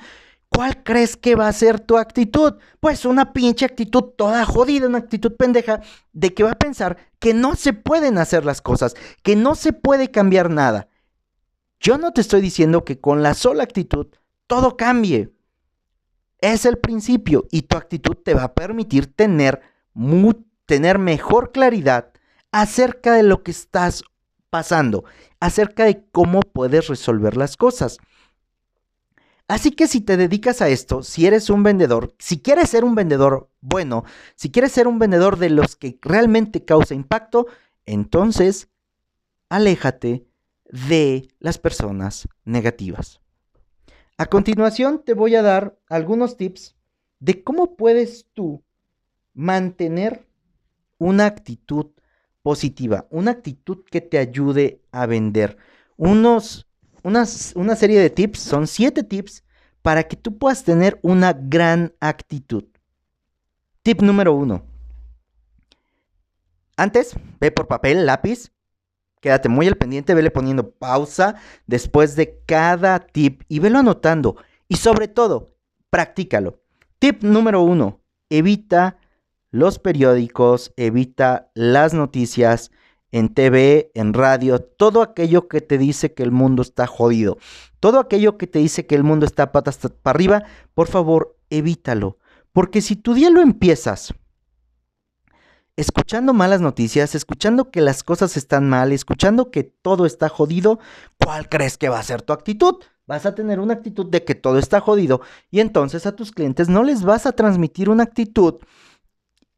¿cuál 0.48 0.82
crees 0.82 1.18
que 1.18 1.34
va 1.34 1.48
a 1.48 1.52
ser 1.52 1.80
tu 1.80 1.98
actitud? 1.98 2.54
Pues 2.80 3.04
una 3.04 3.34
pinche 3.34 3.66
actitud 3.66 4.04
toda 4.16 4.46
jodida, 4.46 4.86
una 4.86 4.98
actitud 4.98 5.36
pendeja 5.36 5.82
de 6.14 6.32
que 6.32 6.42
va 6.42 6.52
a 6.52 6.58
pensar 6.58 6.96
que 7.18 7.34
no 7.34 7.56
se 7.56 7.74
pueden 7.74 8.16
hacer 8.16 8.46
las 8.46 8.62
cosas, 8.62 8.94
que 9.22 9.36
no 9.36 9.54
se 9.54 9.74
puede 9.74 10.10
cambiar 10.10 10.48
nada. 10.48 10.88
Yo 11.78 11.98
no 11.98 12.12
te 12.12 12.22
estoy 12.22 12.40
diciendo 12.40 12.86
que 12.86 13.00
con 13.00 13.22
la 13.22 13.34
sola 13.34 13.64
actitud 13.64 14.06
todo 14.46 14.78
cambie. 14.78 15.35
Es 16.40 16.66
el 16.66 16.78
principio 16.78 17.46
y 17.50 17.62
tu 17.62 17.76
actitud 17.76 18.16
te 18.16 18.34
va 18.34 18.44
a 18.44 18.54
permitir 18.54 19.12
tener, 19.14 19.62
tener 20.66 20.98
mejor 20.98 21.52
claridad 21.52 22.12
acerca 22.52 23.14
de 23.14 23.22
lo 23.22 23.42
que 23.42 23.50
estás 23.50 24.02
pasando, 24.50 25.04
acerca 25.40 25.84
de 25.84 26.04
cómo 26.12 26.40
puedes 26.40 26.88
resolver 26.88 27.36
las 27.36 27.56
cosas. 27.56 27.98
Así 29.48 29.70
que 29.70 29.86
si 29.86 30.00
te 30.00 30.16
dedicas 30.16 30.60
a 30.60 30.68
esto, 30.68 31.02
si 31.02 31.26
eres 31.26 31.50
un 31.50 31.62
vendedor, 31.62 32.14
si 32.18 32.40
quieres 32.40 32.70
ser 32.70 32.84
un 32.84 32.96
vendedor 32.96 33.48
bueno, 33.60 34.04
si 34.34 34.50
quieres 34.50 34.72
ser 34.72 34.88
un 34.88 34.98
vendedor 34.98 35.38
de 35.38 35.50
los 35.50 35.76
que 35.76 35.98
realmente 36.02 36.64
causa 36.64 36.94
impacto, 36.94 37.46
entonces 37.84 38.68
aléjate 39.48 40.26
de 40.64 41.28
las 41.38 41.58
personas 41.58 42.28
negativas. 42.44 43.20
A 44.18 44.26
continuación 44.26 45.02
te 45.04 45.12
voy 45.12 45.34
a 45.34 45.42
dar 45.42 45.78
algunos 45.88 46.38
tips 46.38 46.74
de 47.20 47.44
cómo 47.44 47.76
puedes 47.76 48.26
tú 48.32 48.62
mantener 49.34 50.26
una 50.96 51.26
actitud 51.26 51.88
positiva, 52.42 53.06
una 53.10 53.32
actitud 53.32 53.84
que 53.84 54.00
te 54.00 54.16
ayude 54.16 54.80
a 54.90 55.04
vender. 55.04 55.58
Unos, 55.98 56.66
unas, 57.02 57.52
una 57.56 57.76
serie 57.76 58.00
de 58.00 58.08
tips, 58.08 58.40
son 58.40 58.66
siete 58.66 59.02
tips 59.02 59.44
para 59.82 60.04
que 60.04 60.16
tú 60.16 60.38
puedas 60.38 60.64
tener 60.64 60.98
una 61.02 61.34
gran 61.34 61.92
actitud. 62.00 62.64
Tip 63.82 64.00
número 64.00 64.32
uno. 64.32 64.64
Antes, 66.78 67.14
ve 67.38 67.50
por 67.50 67.68
papel, 67.68 68.06
lápiz 68.06 68.50
Quédate 69.20 69.48
muy 69.48 69.66
al 69.66 69.76
pendiente, 69.76 70.14
vele 70.14 70.30
poniendo 70.30 70.70
pausa 70.70 71.36
después 71.66 72.16
de 72.16 72.40
cada 72.46 72.98
tip 73.00 73.42
y 73.48 73.58
velo 73.58 73.78
anotando. 73.78 74.36
Y 74.68 74.76
sobre 74.76 75.08
todo, 75.08 75.54
practícalo. 75.90 76.60
Tip 76.98 77.22
número 77.22 77.62
uno, 77.62 78.00
evita 78.30 78.98
los 79.50 79.78
periódicos, 79.78 80.72
evita 80.76 81.50
las 81.54 81.94
noticias 81.94 82.70
en 83.12 83.32
TV, 83.32 83.90
en 83.94 84.12
radio, 84.12 84.60
todo 84.60 85.00
aquello 85.00 85.48
que 85.48 85.60
te 85.60 85.78
dice 85.78 86.12
que 86.12 86.22
el 86.22 86.32
mundo 86.32 86.62
está 86.62 86.86
jodido, 86.86 87.38
todo 87.80 87.98
aquello 87.98 88.36
que 88.36 88.46
te 88.46 88.58
dice 88.58 88.86
que 88.86 88.94
el 88.94 89.04
mundo 89.04 89.24
está 89.24 89.52
patas 89.52 89.78
para 90.02 90.16
arriba, 90.16 90.44
por 90.74 90.88
favor, 90.88 91.36
evítalo. 91.48 92.18
Porque 92.52 92.80
si 92.80 92.96
tu 92.96 93.14
día 93.14 93.30
lo 93.30 93.40
empiezas 93.40 94.14
escuchando 95.76 96.32
malas 96.32 96.60
noticias, 96.60 97.14
escuchando 97.14 97.70
que 97.70 97.80
las 97.80 98.02
cosas 98.02 98.36
están 98.36 98.68
mal, 98.68 98.92
escuchando 98.92 99.50
que 99.50 99.64
todo 99.64 100.06
está 100.06 100.28
jodido, 100.28 100.78
¿cuál 101.22 101.48
crees 101.48 101.78
que 101.78 101.88
va 101.88 101.98
a 101.98 102.02
ser 102.02 102.22
tu 102.22 102.32
actitud? 102.32 102.76
vas 103.06 103.24
a 103.24 103.34
tener 103.34 103.60
una 103.60 103.74
actitud 103.74 104.06
de 104.06 104.24
que 104.24 104.34
todo 104.34 104.58
está 104.58 104.80
jodido 104.80 105.20
y 105.50 105.60
entonces 105.60 106.06
a 106.06 106.16
tus 106.16 106.32
clientes 106.32 106.68
no 106.68 106.82
les 106.82 107.02
vas 107.02 107.24
a 107.26 107.32
transmitir 107.32 107.88
una 107.88 108.02
actitud 108.02 108.56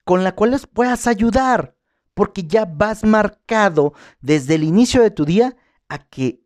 con 0.05 0.25
la 0.25 0.35
cual 0.35 0.53
les 0.53 0.67
puedas 0.67 1.07
ayudar, 1.07 1.77
porque 2.15 2.45
ya 2.45 2.65
vas 2.65 3.05
marcado 3.05 3.93
desde 4.21 4.55
el 4.55 4.65
inicio 4.65 5.03
de 5.03 5.11
tu 5.11 5.27
día 5.27 5.55
a 5.89 5.99
que 5.99 6.41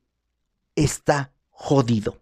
está 0.75 1.33
jodido. 1.49 2.19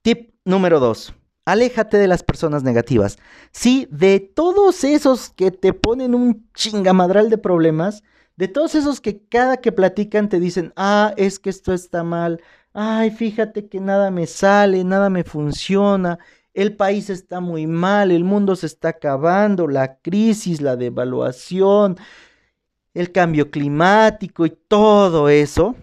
Tip 0.00 0.34
número 0.46 0.80
2. 0.80 1.17
Aléjate 1.48 1.96
de 1.96 2.08
las 2.08 2.22
personas 2.22 2.62
negativas. 2.62 3.18
Sí, 3.52 3.88
de 3.90 4.20
todos 4.20 4.84
esos 4.84 5.30
que 5.30 5.50
te 5.50 5.72
ponen 5.72 6.14
un 6.14 6.46
chingamadral 6.52 7.30
de 7.30 7.38
problemas, 7.38 8.02
de 8.36 8.48
todos 8.48 8.74
esos 8.74 9.00
que 9.00 9.24
cada 9.30 9.56
que 9.56 9.72
platican 9.72 10.28
te 10.28 10.40
dicen, 10.40 10.74
ah, 10.76 11.14
es 11.16 11.38
que 11.38 11.48
esto 11.48 11.72
está 11.72 12.04
mal, 12.04 12.42
ay, 12.74 13.10
fíjate 13.10 13.66
que 13.66 13.80
nada 13.80 14.10
me 14.10 14.26
sale, 14.26 14.84
nada 14.84 15.08
me 15.08 15.24
funciona, 15.24 16.18
el 16.52 16.76
país 16.76 17.08
está 17.08 17.40
muy 17.40 17.66
mal, 17.66 18.10
el 18.10 18.24
mundo 18.24 18.54
se 18.54 18.66
está 18.66 18.90
acabando, 18.90 19.68
la 19.68 20.00
crisis, 20.00 20.60
la 20.60 20.76
devaluación, 20.76 21.96
el 22.92 23.10
cambio 23.10 23.50
climático 23.50 24.44
y 24.44 24.50
todo 24.50 25.30
eso, 25.30 25.76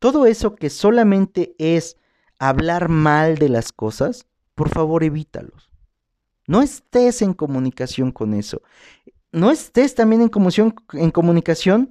todo 0.00 0.26
eso 0.26 0.56
que 0.56 0.70
solamente 0.70 1.54
es 1.56 1.96
hablar 2.38 2.88
mal 2.88 3.36
de 3.36 3.48
las 3.48 3.72
cosas, 3.72 4.26
por 4.54 4.68
favor 4.68 5.04
evítalos. 5.04 5.70
No 6.46 6.62
estés 6.62 7.22
en 7.22 7.34
comunicación 7.34 8.10
con 8.10 8.34
eso. 8.34 8.62
No 9.30 9.50
estés 9.50 9.94
también 9.94 10.22
en 10.22 11.10
comunicación, 11.10 11.90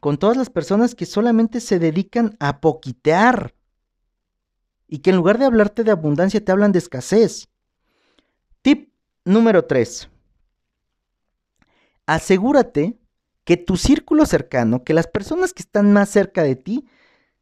con 0.00 0.18
todas 0.18 0.36
las 0.36 0.50
personas 0.50 0.94
que 0.94 1.06
solamente 1.06 1.60
se 1.60 1.78
dedican 1.78 2.36
a 2.40 2.60
poquitear 2.60 3.54
y 4.86 4.98
que 4.98 5.10
en 5.10 5.16
lugar 5.16 5.38
de 5.38 5.44
hablarte 5.44 5.84
de 5.84 5.90
abundancia 5.90 6.44
te 6.44 6.52
hablan 6.52 6.72
de 6.72 6.78
escasez. 6.78 7.48
Tip 8.62 8.92
número 9.24 9.64
3. 9.64 10.10
Asegúrate 12.06 12.98
que 13.44 13.56
tu 13.56 13.76
círculo 13.76 14.26
cercano, 14.26 14.84
que 14.84 14.94
las 14.94 15.06
personas 15.06 15.52
que 15.52 15.62
están 15.62 15.92
más 15.92 16.08
cerca 16.08 16.42
de 16.42 16.56
ti, 16.56 16.88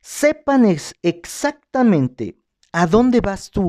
sepan 0.09 0.65
exactamente 1.03 2.39
a 2.73 2.87
dónde 2.87 3.21
vas 3.21 3.51
tú, 3.51 3.69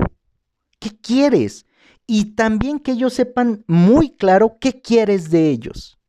qué 0.79 0.97
quieres 0.97 1.65
y 2.07 2.35
también 2.35 2.79
que 2.79 2.93
ellos 2.93 3.13
sepan 3.13 3.65
muy 3.67 4.11
claro 4.11 4.55
qué 4.57 4.81
quieres 4.81 5.31
de 5.31 5.49
ellos. 5.49 5.99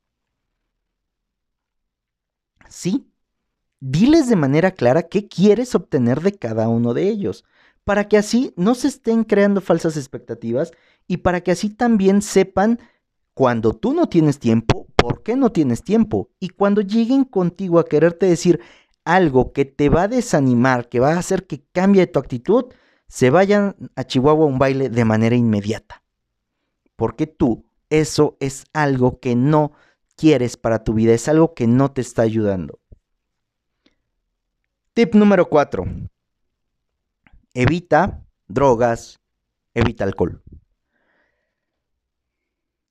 Sí, 2.69 3.11
diles 3.81 4.29
de 4.29 4.37
manera 4.37 4.71
clara 4.71 5.03
qué 5.03 5.27
quieres 5.27 5.75
obtener 5.75 6.21
de 6.21 6.38
cada 6.38 6.69
uno 6.69 6.95
de 6.95 7.09
ellos, 7.09 7.45
para 7.83 8.07
que 8.07 8.16
así 8.16 8.55
no 8.57 8.77
se 8.77 8.87
estén 8.87 9.25
creando 9.25 9.61
falsas 9.61 9.97
expectativas 9.97 10.71
y 11.09 11.16
para 11.16 11.40
que 11.40 11.51
así 11.51 11.71
también 11.71 12.23
sepan 12.23 12.79
cuando 13.35 13.73
tú 13.73 13.95
no 13.95 14.09
tienes 14.09 14.38
tiempo, 14.38 14.87
por 14.95 15.25
qué 15.25 15.35
no 15.35 15.51
tienes 15.51 15.83
tiempo. 15.83 16.31
Y 16.38 16.51
cuando 16.51 16.83
lleguen 16.83 17.25
contigo 17.25 17.79
a 17.79 17.87
quererte 17.87 18.27
decir, 18.27 18.61
algo 19.14 19.53
que 19.53 19.64
te 19.64 19.88
va 19.88 20.05
a 20.05 20.09
desanimar, 20.09 20.88
que 20.88 21.01
va 21.01 21.12
a 21.12 21.18
hacer 21.18 21.46
que 21.46 21.64
cambie 21.73 22.07
tu 22.07 22.18
actitud, 22.18 22.66
se 23.09 23.31
vayan 23.31 23.75
a 23.96 24.05
Chihuahua 24.05 24.44
a 24.44 24.49
un 24.49 24.59
baile 24.59 24.88
de 24.88 25.05
manera 25.05 25.35
inmediata. 25.35 26.05
Porque 26.94 27.27
tú, 27.27 27.64
eso 27.88 28.37
es 28.38 28.66
algo 28.73 29.18
que 29.18 29.35
no 29.35 29.73
quieres 30.16 30.57
para 30.57 30.85
tu 30.85 30.94
vida, 30.94 31.12
es 31.12 31.29
algo 31.29 31.55
que 31.55 31.66
no 31.66 31.90
te 31.90 32.03
está 32.03 32.23
ayudando. 32.23 32.79
Tip 34.92 35.14
número 35.14 35.49
4. 35.49 35.85
Evita 37.55 38.23
drogas, 38.46 39.18
evita 39.75 40.05
alcohol. 40.05 40.40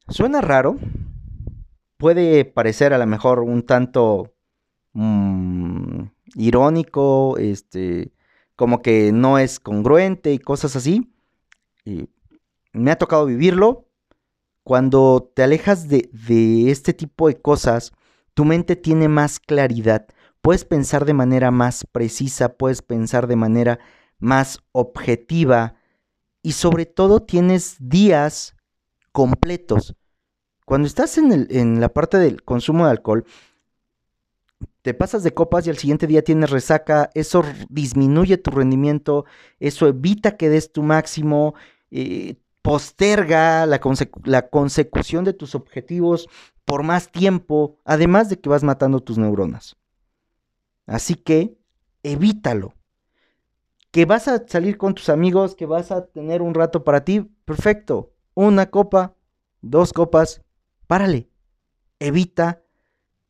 Suena 0.09 0.41
raro, 0.41 0.77
puede 1.97 2.43
parecer 2.43 2.93
a 2.93 2.97
lo 2.97 3.05
mejor 3.05 3.39
un 3.39 3.63
tanto 3.65 4.33
Mm, 5.01 6.09
irónico, 6.35 7.37
este, 7.37 8.11
como 8.57 8.81
que 8.81 9.13
no 9.13 9.39
es 9.39 9.61
congruente 9.61 10.33
y 10.33 10.39
cosas 10.39 10.75
así. 10.75 11.09
Y 11.85 12.09
me 12.73 12.91
ha 12.91 12.97
tocado 12.97 13.25
vivirlo. 13.25 13.87
Cuando 14.63 15.31
te 15.33 15.43
alejas 15.43 15.87
de, 15.87 16.09
de 16.11 16.69
este 16.69 16.91
tipo 16.91 17.29
de 17.29 17.39
cosas, 17.39 17.93
tu 18.33 18.43
mente 18.43 18.75
tiene 18.75 19.07
más 19.07 19.39
claridad. 19.39 20.05
Puedes 20.41 20.65
pensar 20.65 21.05
de 21.05 21.13
manera 21.13 21.49
más 21.49 21.85
precisa, 21.89 22.57
puedes 22.57 22.81
pensar 22.81 23.27
de 23.27 23.37
manera 23.37 23.79
más 24.17 24.59
objetiva 24.73 25.75
y 26.43 26.51
sobre 26.51 26.85
todo 26.85 27.21
tienes 27.21 27.77
días 27.79 28.53
completos. 29.13 29.95
Cuando 30.65 30.89
estás 30.89 31.17
en, 31.17 31.31
el, 31.31 31.47
en 31.51 31.79
la 31.79 31.87
parte 31.87 32.17
del 32.17 32.43
consumo 32.43 32.83
de 32.83 32.91
alcohol, 32.91 33.25
te 34.81 34.93
pasas 34.93 35.23
de 35.23 35.33
copas 35.33 35.67
y 35.67 35.69
al 35.69 35.77
siguiente 35.77 36.07
día 36.07 36.23
tienes 36.23 36.49
resaca, 36.49 37.09
eso 37.13 37.43
disminuye 37.69 38.37
tu 38.37 38.51
rendimiento, 38.51 39.25
eso 39.59 39.87
evita 39.87 40.37
que 40.37 40.49
des 40.49 40.71
tu 40.71 40.83
máximo, 40.83 41.53
eh, 41.91 42.37
posterga 42.61 43.65
la, 43.65 43.81
la 44.23 44.49
consecución 44.49 45.25
de 45.25 45.33
tus 45.33 45.55
objetivos 45.55 46.29
por 46.65 46.83
más 46.83 47.11
tiempo, 47.11 47.79
además 47.83 48.29
de 48.29 48.39
que 48.39 48.49
vas 48.49 48.63
matando 48.63 49.01
tus 49.01 49.17
neuronas. 49.17 49.75
Así 50.85 51.15
que 51.15 51.57
evítalo. 52.03 52.73
Que 53.91 54.05
vas 54.05 54.27
a 54.27 54.47
salir 54.47 54.77
con 54.77 54.93
tus 54.93 55.09
amigos, 55.09 55.55
que 55.55 55.65
vas 55.65 55.91
a 55.91 56.05
tener 56.05 56.43
un 56.43 56.53
rato 56.53 56.83
para 56.83 57.03
ti, 57.03 57.21
perfecto. 57.43 58.13
Una 58.35 58.69
copa, 58.69 59.15
dos 59.61 59.93
copas, 59.93 60.43
párale. 60.85 61.27
Evita 61.99 62.61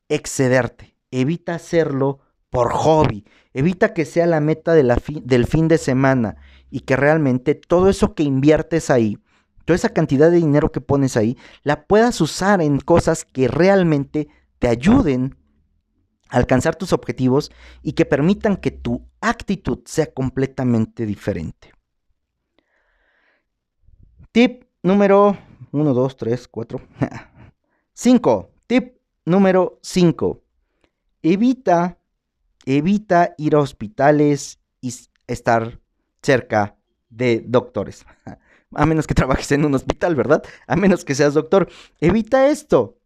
excederte 0.10 0.89
evita 1.12 1.56
hacerlo 1.56 2.20
por 2.50 2.72
hobby, 2.74 3.26
evita 3.54 3.94
que 3.94 4.06
sea 4.06 4.26
la 4.26 4.40
meta 4.40 4.74
del 4.74 5.46
fin 5.48 5.68
de 5.68 5.78
semana 5.78 6.38
y 6.72 6.82
que 6.82 6.96
realmente 6.96 7.56
todo 7.56 7.90
eso 7.90 8.16
que 8.16 8.24
inviertes 8.24 8.90
ahí, 8.90 9.18
toda 9.66 9.76
esa 9.76 9.90
cantidad 9.90 10.32
de 10.32 10.38
dinero 10.38 10.72
que 10.72 10.82
pones 10.82 11.16
ahí, 11.16 11.38
la 11.64 11.86
puedas 11.86 12.22
usar 12.22 12.62
en 12.62 12.80
cosas 12.80 13.26
que 13.26 13.48
realmente 13.48 14.28
te 14.58 14.68
ayuden 14.68 15.38
a 16.30 16.38
alcanzar 16.38 16.76
tus 16.76 16.94
objetivos 16.94 17.52
y 17.82 17.94
que 17.94 18.06
permitan 18.06 18.58
que 18.58 18.72
tu 18.72 19.08
actitud 19.22 19.80
sea 19.86 20.12
completamente 20.12 21.06
diferente. 21.06 21.72
Tip 24.32 24.64
número 24.84 25.38
1, 25.72 25.94
2, 25.94 26.18
3, 26.18 26.48
4, 26.48 26.82
5. 27.94 28.52
Tip 28.68 28.98
número 29.26 29.80
5 29.82 30.44
evita, 31.22 31.98
evita 32.66 33.36
ir 33.38 33.56
a 33.56 33.60
hospitales 33.60 34.60
y 34.82 34.94
estar 35.28 35.80
cerca 36.22 36.76
de 37.10 37.44
doctores. 37.46 38.06
A 38.76 38.86
menos 38.86 39.08
que 39.08 39.16
trabajes 39.16 39.52
en 39.52 39.66
un 39.66 39.74
hospital, 39.74 40.16
¿verdad? 40.16 40.44
A 40.68 40.76
menos 40.76 41.04
que 41.04 41.16
seas 41.16 41.34
doctor. 41.34 41.70
Evita 42.00 42.50
esto. 42.50 43.00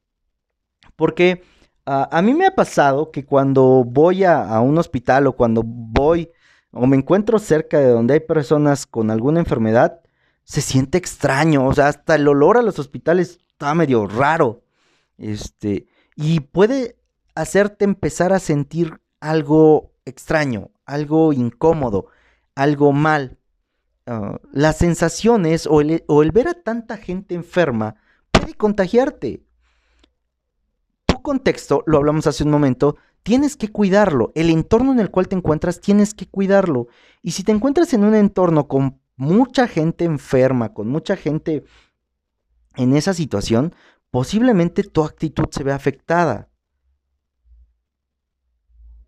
Porque 0.98 1.42
ah, 1.86 2.10
a 2.12 2.22
mí 2.22 2.34
me 2.34 2.46
ha 2.46 2.54
pasado 2.54 3.12
que 3.12 3.26
cuando 3.26 3.86
voy 3.86 4.26
a, 4.26 4.44
a 4.44 4.60
un 4.60 4.78
hospital 4.78 5.26
o 5.28 5.38
cuando 5.38 5.64
voy 5.64 6.30
o 6.74 6.86
me 6.86 6.98
encuentro 6.98 7.40
cerca 7.40 7.80
de 7.80 7.88
donde 7.88 8.16
hay 8.16 8.20
personas 8.20 8.86
con 8.86 9.12
alguna 9.12 9.40
enfermedad, 9.40 10.02
se 10.44 10.60
siente 10.60 10.98
extraño. 10.98 11.66
O 11.66 11.74
sea, 11.74 11.88
hasta 11.88 12.16
el 12.16 12.28
olor 12.28 12.58
a 12.58 12.64
los 12.64 12.80
hospitales 12.80 13.40
está 13.48 13.74
medio 13.76 14.08
raro. 14.08 14.64
Este, 15.18 15.88
y 16.16 16.42
puede 16.42 16.98
hacerte 17.36 17.86
empezar 17.86 18.34
a 18.34 18.40
sentir 18.40 19.00
algo 19.20 19.92
extraño, 20.06 20.72
algo 20.86 21.34
incómodo, 21.34 22.08
algo 22.56 22.92
mal. 22.92 23.38
Ah, 24.06 24.40
las 24.52 24.78
sensaciones 24.78 25.66
o 25.66 25.82
el, 25.82 26.04
o 26.08 26.24
el 26.24 26.32
ver 26.32 26.48
a 26.48 26.54
tanta 26.54 26.98
gente 26.98 27.36
enferma 27.36 27.96
puede 28.32 28.54
contagiarte. 28.54 29.44
Tu 31.06 31.22
contexto, 31.22 31.84
lo 31.86 31.98
hablamos 31.98 32.28
hace 32.28 32.44
un 32.44 32.52
momento, 32.52 32.98
tienes 33.24 33.56
que 33.56 33.70
cuidarlo. 33.70 34.32
El 34.36 34.50
entorno 34.50 34.92
en 34.92 35.00
el 35.00 35.10
cual 35.10 35.28
te 35.28 35.36
encuentras, 35.36 35.80
tienes 35.80 36.14
que 36.14 36.28
cuidarlo. 36.28 36.88
Y 37.22 37.32
si 37.32 37.44
te 37.44 37.54
encuentras 37.54 37.94
en 37.94 38.04
un 38.04 38.16
entorno 38.16 38.68
con 38.68 39.00
mucha 39.16 39.68
gente 39.68 40.04
enferma, 40.04 40.74
con 40.74 40.90
mucha 40.90 41.16
gente 41.16 41.64
en 42.76 42.96
esa 42.96 43.14
situación, 43.14 43.74
posiblemente 44.12 44.84
tu 44.84 45.04
actitud 45.04 45.46
se 45.52 45.64
vea 45.64 45.76
afectada 45.76 46.50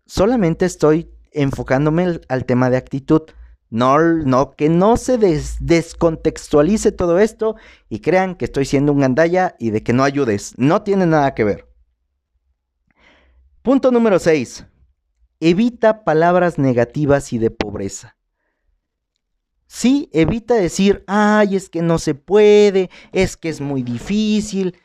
solamente 0.06 0.64
estoy 0.64 1.10
enfocándome 1.32 2.20
al 2.28 2.44
tema 2.46 2.70
de 2.70 2.76
actitud. 2.76 3.22
No, 3.68 3.98
no, 4.00 4.54
que 4.54 4.68
no 4.68 4.96
se 4.96 5.18
descontextualice 5.18 6.92
todo 6.92 7.18
esto 7.18 7.56
y 7.88 8.00
crean 8.00 8.36
que 8.36 8.44
estoy 8.44 8.64
siendo 8.64 8.92
un 8.92 9.00
gandalla 9.00 9.56
y 9.58 9.70
de 9.70 9.82
que 9.82 9.92
no 9.92 10.04
ayudes. 10.04 10.54
No 10.56 10.82
tiene 10.82 11.04
nada 11.04 11.34
que 11.34 11.44
ver. 11.44 11.68
Punto 13.62 13.90
número 13.90 14.20
6. 14.20 14.66
evita 15.40 16.04
palabras 16.04 16.58
negativas 16.58 17.32
y 17.32 17.38
de 17.38 17.50
pobreza. 17.50 18.16
Sí, 19.66 20.08
evita 20.12 20.54
decir, 20.54 21.02
ay, 21.08 21.56
es 21.56 21.68
que 21.68 21.82
no 21.82 21.98
se 21.98 22.14
puede, 22.14 22.88
es 23.12 23.36
que 23.36 23.48
es 23.48 23.60
muy 23.60 23.82
difícil, 23.82 24.76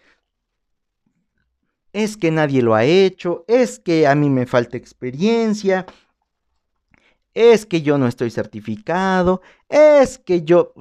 es 1.93 2.17
que 2.17 2.31
nadie 2.31 2.61
lo 2.61 2.75
ha 2.75 2.85
hecho, 2.85 3.43
es 3.47 3.79
que 3.79 4.07
a 4.07 4.15
mí 4.15 4.29
me 4.29 4.45
falta 4.45 4.77
experiencia, 4.77 5.85
es 7.33 7.65
que 7.65 7.81
yo 7.81 7.97
no 7.97 8.07
estoy 8.07 8.31
certificado, 8.31 9.41
es 9.69 10.17
que 10.17 10.43
yo, 10.43 10.73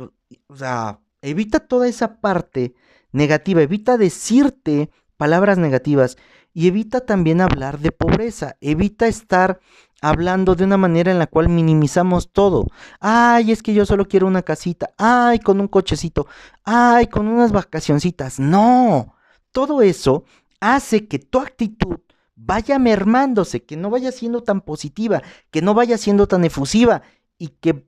o 0.49 0.57
sea, 0.57 1.01
evita 1.23 1.61
toda 1.61 1.89
esa 1.89 2.21
parte 2.21 2.75
negativa, 3.13 3.63
evita 3.63 3.97
decirte 3.97 4.91
palabras 5.17 5.59
negativas 5.59 6.17
y 6.53 6.67
evita 6.67 7.01
también 7.07 7.41
hablar 7.41 7.79
de 7.79 7.93
pobreza, 7.93 8.57
evita 8.61 9.07
estar 9.07 9.61
hablando 10.01 10.55
de 10.55 10.65
una 10.65 10.77
manera 10.77 11.13
en 11.13 11.19
la 11.19 11.27
cual 11.27 11.49
minimizamos 11.49 12.33
todo. 12.33 12.67
Ay, 13.01 13.53
es 13.53 13.63
que 13.63 13.75
yo 13.75 13.87
solo 13.87 14.09
quiero 14.09 14.27
una 14.27 14.43
casita, 14.43 14.91
ay, 14.97 15.39
con 15.39 15.61
un 15.61 15.69
cochecito, 15.69 16.27
ay, 16.65 17.07
con 17.07 17.29
unas 17.29 17.53
vacacioncitas. 17.53 18.41
No, 18.41 19.15
todo 19.53 19.83
eso 19.83 20.25
hace 20.61 21.09
que 21.09 21.19
tu 21.19 21.41
actitud 21.41 21.99
vaya 22.37 22.79
mermándose, 22.79 23.65
que 23.65 23.77
no 23.77 23.91
vaya 23.91 24.13
siendo 24.13 24.43
tan 24.43 24.61
positiva, 24.61 25.23
que 25.51 25.63
no 25.63 25.75
vaya 25.75 25.99
siendo 25.99 26.27
tan 26.27 26.45
efusiva 26.45 27.03
y 27.39 27.49
que 27.49 27.87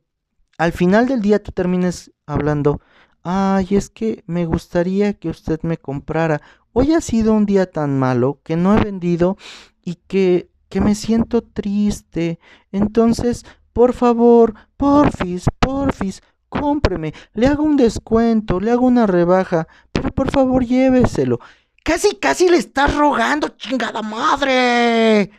al 0.59 0.73
final 0.73 1.07
del 1.07 1.23
día 1.23 1.43
tú 1.43 1.53
termines 1.53 2.13
hablando, 2.27 2.81
ay, 3.23 3.69
es 3.71 3.89
que 3.89 4.25
me 4.27 4.45
gustaría 4.47 5.15
que 5.15 5.31
usted 5.31 5.61
me 5.63 5.79
comprara 5.79 6.43
Hoy 6.75 6.95
ha 6.95 7.03
sido 7.03 7.35
un 7.35 7.45
día 7.45 7.71
tan 7.71 7.99
malo 7.99 8.41
que 8.43 8.57
no 8.57 8.75
he 8.75 8.83
vendido 8.83 9.37
y 9.85 9.97
que, 10.07 10.51
que 10.71 10.81
me 10.81 10.95
siento 10.95 11.43
triste. 11.43 12.39
Entonces, 12.71 13.45
por 13.75 13.93
favor, 13.93 14.55
porfis, 14.79 15.45
porfis, 15.59 16.23
cómpreme, 16.49 17.13
le 17.35 17.47
hago 17.47 17.63
un 17.63 17.77
descuento, 17.77 18.59
le 18.59 18.71
hago 18.71 18.87
una 18.87 19.07
rebaja, 19.07 19.69
pero 19.93 20.11
por 20.13 20.31
favor 20.31 20.65
lléveselo. 20.65 21.41
Casi, 21.85 22.17
casi 22.17 22.49
le 22.49 22.59
estás 22.59 22.95
rogando, 22.95 23.49
chingada 23.49 24.03
madre. 24.03 25.31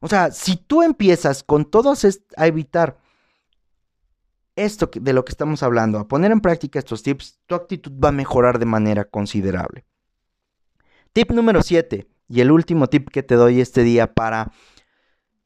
O 0.00 0.08
sea, 0.08 0.32
si 0.32 0.56
tú 0.56 0.82
empiezas 0.82 1.44
con 1.44 1.64
todos 1.64 2.04
a 2.36 2.46
evitar 2.46 2.98
esto 4.56 4.90
de 4.92 5.12
lo 5.12 5.24
que 5.24 5.30
estamos 5.30 5.62
hablando, 5.62 5.98
a 5.98 6.08
poner 6.08 6.32
en 6.32 6.40
práctica 6.40 6.78
estos 6.78 7.02
tips, 7.02 7.38
tu 7.46 7.54
actitud 7.54 7.92
va 7.92 8.08
a 8.08 8.12
mejorar 8.12 8.58
de 8.58 8.66
manera 8.66 9.04
considerable. 9.04 9.84
Tip 11.12 11.30
número 11.30 11.62
7 11.62 12.08
y 12.28 12.40
el 12.40 12.50
último 12.50 12.88
tip 12.88 13.10
que 13.10 13.22
te 13.22 13.36
doy 13.36 13.60
este 13.60 13.82
día 13.82 14.12
para 14.12 14.52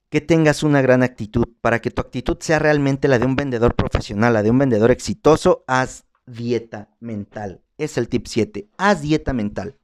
que 0.09 0.21
tengas 0.21 0.63
una 0.63 0.81
gran 0.81 1.03
actitud, 1.03 1.45
para 1.61 1.81
que 1.81 1.91
tu 1.91 2.01
actitud 2.01 2.39
sea 2.41 2.59
realmente 2.59 3.09
la 3.09 3.19
de 3.19 3.27
un 3.27 3.37
vendedor 3.37 3.75
profesional, 3.75 4.33
la 4.33 4.43
de 4.43 4.51
un 4.51 4.59
vendedor 4.59 4.91
exitoso, 4.91 5.65
haz 5.67 6.07
dieta 6.27 6.89
mental. 7.01 7.63
Es 7.77 7.99
el 7.99 8.09
tip 8.09 8.27
7, 8.27 8.71
haz 8.79 9.03
dieta 9.03 9.33
mental. 9.33 9.77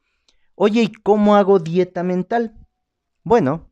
Oye, 0.54 0.82
¿y 0.82 0.92
cómo 0.92 1.36
hago 1.36 1.58
dieta 1.58 2.02
mental? 2.02 2.54
Bueno, 3.24 3.70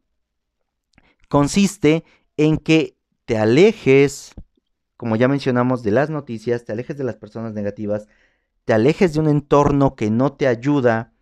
consiste 1.29 2.05
en 2.37 2.57
que 2.57 2.97
te 3.25 3.39
alejes, 3.39 4.35
como 4.97 5.17
ya 5.17 5.29
mencionamos, 5.29 5.83
de 5.83 5.91
las 5.91 6.11
noticias, 6.11 6.65
te 6.65 6.73
alejes 6.73 6.97
de 6.97 7.05
las 7.05 7.17
personas 7.17 7.53
negativas, 7.53 8.09
te 8.65 8.73
alejes 8.73 9.15
de 9.15 9.21
un 9.21 9.29
entorno 9.29 9.95
que 9.95 10.11
no 10.11 10.33
te 10.33 10.47
ayuda, 10.47 11.13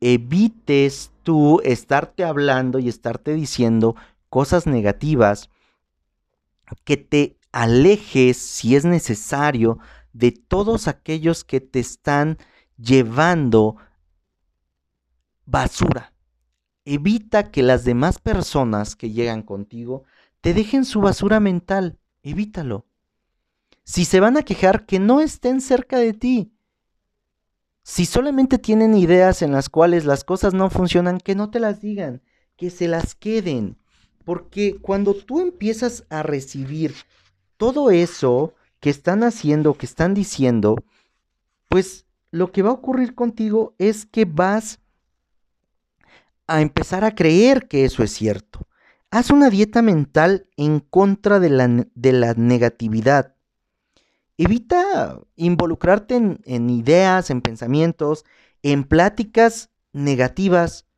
evites 0.00 1.10
tú 1.22 1.60
estarte 1.64 2.24
hablando 2.24 2.78
y 2.78 2.88
estarte 2.88 3.34
diciendo 3.34 3.96
cosas 4.28 4.66
negativas, 4.66 5.50
que 6.84 6.96
te 6.96 7.36
alejes, 7.52 8.36
si 8.36 8.76
es 8.76 8.84
necesario, 8.84 9.78
de 10.12 10.32
todos 10.32 10.88
aquellos 10.88 11.44
que 11.44 11.60
te 11.60 11.80
están 11.80 12.38
llevando 12.76 13.76
basura. 15.50 16.12
Evita 16.84 17.50
que 17.50 17.62
las 17.62 17.84
demás 17.84 18.18
personas 18.18 18.96
que 18.96 19.10
llegan 19.10 19.42
contigo 19.42 20.04
te 20.40 20.54
dejen 20.54 20.84
su 20.84 21.00
basura 21.00 21.40
mental. 21.40 21.98
Evítalo. 22.22 22.86
Si 23.84 24.04
se 24.04 24.20
van 24.20 24.36
a 24.36 24.42
quejar, 24.42 24.86
que 24.86 24.98
no 24.98 25.20
estén 25.20 25.60
cerca 25.60 25.98
de 25.98 26.12
ti. 26.12 26.52
Si 27.82 28.06
solamente 28.06 28.58
tienen 28.58 28.94
ideas 28.94 29.42
en 29.42 29.52
las 29.52 29.68
cuales 29.68 30.04
las 30.04 30.22
cosas 30.22 30.54
no 30.54 30.70
funcionan, 30.70 31.18
que 31.18 31.34
no 31.34 31.50
te 31.50 31.60
las 31.60 31.80
digan, 31.80 32.22
que 32.56 32.70
se 32.70 32.88
las 32.88 33.14
queden. 33.14 33.76
Porque 34.24 34.76
cuando 34.80 35.14
tú 35.14 35.40
empiezas 35.40 36.04
a 36.08 36.22
recibir 36.22 36.94
todo 37.56 37.90
eso 37.90 38.54
que 38.78 38.90
están 38.90 39.24
haciendo, 39.24 39.74
que 39.74 39.86
están 39.86 40.14
diciendo, 40.14 40.76
pues 41.68 42.06
lo 42.30 42.52
que 42.52 42.62
va 42.62 42.70
a 42.70 42.74
ocurrir 42.74 43.14
contigo 43.14 43.74
es 43.78 44.06
que 44.06 44.24
vas 44.24 44.79
a 46.50 46.62
empezar 46.62 47.04
a 47.04 47.14
creer 47.14 47.68
que 47.68 47.84
eso 47.84 48.02
es 48.02 48.10
cierto. 48.10 48.66
Haz 49.12 49.30
una 49.30 49.50
dieta 49.50 49.82
mental 49.82 50.48
en 50.56 50.80
contra 50.80 51.38
de 51.38 51.48
la, 51.48 51.86
de 51.94 52.12
la 52.12 52.34
negatividad. 52.34 53.36
Evita 54.36 55.20
involucrarte 55.36 56.16
en, 56.16 56.70
ideas, 56.70 57.30
en 57.30 57.40
pensamientos, 57.40 58.24
en 58.62 58.82
pláticas 58.82 59.70
negativas 59.92 60.88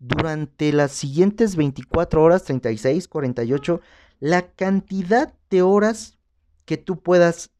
durante 0.00 0.72
las 0.72 0.90
siguientes 0.90 1.54
24 1.54 2.22
horas, 2.22 2.42
36, 2.42 3.06
48, 3.06 3.80
la 4.18 4.50
cantidad 4.54 5.32
de 5.50 5.62
horas 5.62 6.18
que 6.64 6.78
tú 6.78 7.00
puedas 7.00 7.50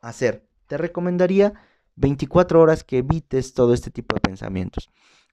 hacer. 0.00 0.46
Te 0.68 0.78
recomendaría 0.78 1.54
24 1.96 2.60
horas 2.60 2.84
que 2.84 2.98
evites 2.98 3.54
todo 3.54 3.74
este 3.74 3.90
tipo 3.90 4.14
de 4.14 4.20
pensamientos. 4.20 4.88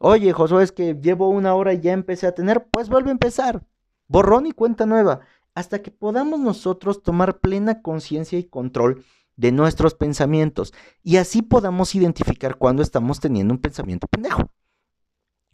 Oye, 0.06 0.34
Josué, 0.34 0.64
es 0.64 0.74
que 0.74 0.96
llevo 0.96 1.30
una 1.30 1.56
hora 1.56 1.72
y 1.72 1.80
ya 1.80 1.94
empecé 1.94 2.28
a 2.28 2.36
tener, 2.36 2.68
pues 2.70 2.90
vuelve 2.90 3.08
a 3.08 3.14
empezar. 3.14 3.66
Borrón 4.10 4.46
y 4.46 4.52
cuenta 4.52 4.86
nueva, 4.86 5.22
hasta 5.56 5.82
que 5.82 5.92
podamos 5.92 6.42
nosotros 6.42 7.04
tomar 7.04 7.40
plena 7.40 7.82
conciencia 7.82 8.38
y 8.38 8.44
control 8.44 9.06
de 9.38 9.54
nuestros 9.54 9.94
pensamientos 9.94 10.74
y 11.04 11.16
así 11.16 11.42
podamos 11.42 11.96
identificar 11.96 12.58
cuando 12.58 12.84
estamos 12.84 13.22
teniendo 13.22 13.54
un 13.54 13.62
pensamiento 13.62 14.08
pendejo. 14.08 14.52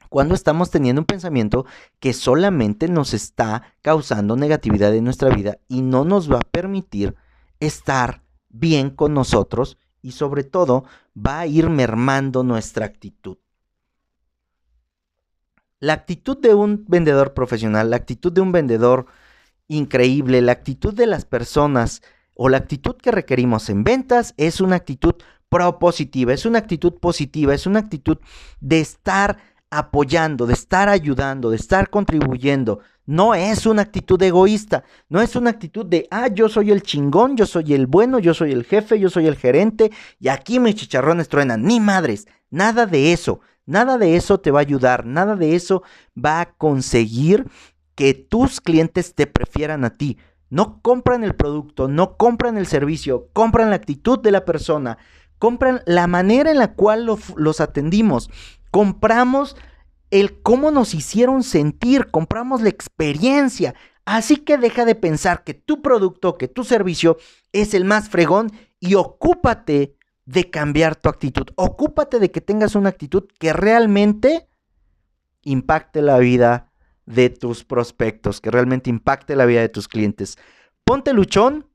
Cuando 0.09 0.33
estamos 0.33 0.71
teniendo 0.71 1.03
un 1.03 1.05
pensamiento 1.05 1.67
que 1.99 2.13
solamente 2.13 2.87
nos 2.87 3.13
está 3.13 3.75
causando 3.83 4.35
negatividad 4.35 4.95
en 4.95 5.03
nuestra 5.03 5.29
vida 5.29 5.59
y 5.67 5.83
no 5.83 6.05
nos 6.05 6.27
va 6.27 6.37
a 6.37 6.51
permitir 6.51 7.13
estar 7.59 8.23
bien 8.49 8.89
con 8.89 9.13
nosotros 9.13 9.77
y 10.01 10.13
sobre 10.13 10.43
todo 10.43 10.85
va 11.15 11.37
a 11.37 11.45
ir 11.45 11.69
mermando 11.69 12.41
nuestra 12.41 12.87
actitud. 12.87 13.37
La 15.81 15.93
actitud 15.93 16.37
de 16.37 16.53
un 16.53 16.83
vendedor 16.89 17.33
profesional, 17.33 17.89
la 17.89 17.95
actitud 17.95 18.33
de 18.33 18.41
un 18.41 18.51
vendedor 18.51 19.05
increíble, 19.69 20.41
la 20.41 20.51
actitud 20.51 20.93
de 20.93 21.07
las 21.07 21.23
personas 21.23 22.01
o 22.35 22.49
la 22.49 22.57
actitud 22.57 22.97
que 22.97 23.11
requerimos 23.11 23.69
en 23.69 23.85
ventas 23.85 24.33
es 24.35 24.59
una 24.59 24.75
actitud 24.75 25.15
propositiva, 25.47 26.33
es 26.33 26.45
una 26.45 26.59
actitud 26.59 26.95
positiva, 26.99 27.53
es 27.53 27.65
una 27.65 27.79
actitud 27.79 28.17
de 28.59 28.81
estar 28.81 29.37
apoyando, 29.69 30.47
de 30.47 30.53
estar 30.53 30.89
ayudando, 30.89 31.49
de 31.49 31.55
estar 31.55 31.89
contribuyendo. 31.89 32.79
No 33.05 33.33
es 33.33 33.65
una 33.65 33.83
actitud 33.83 34.21
egoísta, 34.21 34.83
no 35.07 35.21
es 35.21 35.35
una 35.37 35.49
actitud 35.49 35.85
de, 35.85 36.07
ah, 36.11 36.27
yo 36.27 36.49
soy 36.49 36.71
el 36.71 36.83
chingón, 36.83 37.37
yo 37.37 37.45
soy 37.45 37.73
el 37.73 37.87
bueno, 37.87 38.19
yo 38.19 38.33
soy 38.33 38.51
el 38.51 38.65
jefe, 38.65 38.99
yo 38.99 39.09
soy 39.09 39.27
el 39.27 39.37
gerente 39.37 39.91
y 40.19 40.27
aquí 40.27 40.59
mis 40.59 40.75
chicharrones 40.75 41.29
truenan. 41.29 41.63
Ni 41.63 41.79
madres, 41.79 42.27
nada 42.49 42.85
de 42.85 43.13
eso, 43.13 43.39
nada 43.69 43.97
de 43.97 44.15
eso 44.15 44.39
te 44.39 44.51
va 44.51 44.59
a 44.59 44.61
ayudar, 44.61 45.05
nada 45.05 45.35
de 45.35 45.55
eso 45.55 45.83
va 46.17 46.41
a 46.41 46.53
conseguir 46.53 47.45
que 47.95 48.13
tus 48.13 48.59
clientes 48.59 49.13
te 49.13 49.27
prefieran 49.27 49.85
a 49.85 49.95
ti. 49.95 50.17
No 50.49 50.81
compran 50.81 51.23
el 51.23 51.35
producto, 51.35 51.87
no 51.87 52.17
compran 52.17 52.57
el 52.57 52.65
servicio, 52.65 53.29
compran 53.33 53.69
la 53.69 53.75
actitud 53.75 54.19
de 54.19 54.31
la 54.31 54.45
persona, 54.45 54.97
compran 55.37 55.81
la 55.85 56.07
manera 56.07 56.49
en 56.49 56.57
la 56.57 56.73
cual 56.73 57.05
los 57.05 57.61
atendimos, 57.61 58.31
compramos 58.71 59.55
el 60.09 60.41
cómo 60.41 60.71
nos 60.71 60.95
hicieron 60.95 61.43
sentir, 61.43 62.09
compramos 62.09 62.61
la 62.61 62.69
experiencia. 62.69 63.75
Así 64.05 64.37
que 64.37 64.57
deja 64.57 64.85
de 64.85 64.95
pensar 64.95 65.43
que 65.43 65.53
tu 65.53 65.83
producto, 65.83 66.37
que 66.37 66.47
tu 66.47 66.63
servicio 66.63 67.17
es 67.51 67.75
el 67.75 67.85
más 67.85 68.09
fregón 68.09 68.51
y 68.79 68.95
ocúpate 68.95 69.98
de 70.29 70.51
cambiar 70.51 70.95
tu 70.95 71.09
actitud. 71.09 71.47
Ocúpate 71.55 72.19
de 72.19 72.29
que 72.29 72.39
tengas 72.39 72.75
una 72.75 72.89
actitud 72.89 73.23
que 73.39 73.51
realmente 73.51 74.47
impacte 75.41 76.03
la 76.03 76.19
vida 76.19 76.71
de 77.07 77.31
tus 77.31 77.63
prospectos, 77.63 78.39
que 78.39 78.51
realmente 78.51 78.91
impacte 78.91 79.35
la 79.35 79.47
vida 79.47 79.61
de 79.61 79.69
tus 79.69 79.87
clientes. 79.87 80.37
Ponte 80.83 81.13
luchón, 81.13 81.67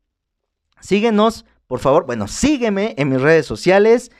síguenos, 0.80 1.46
por 1.66 1.80
favor, 1.80 2.06
bueno, 2.06 2.28
sígueme 2.28 2.94
en 2.96 3.08
mis 3.08 3.20
redes 3.20 3.44
sociales. 3.44 4.12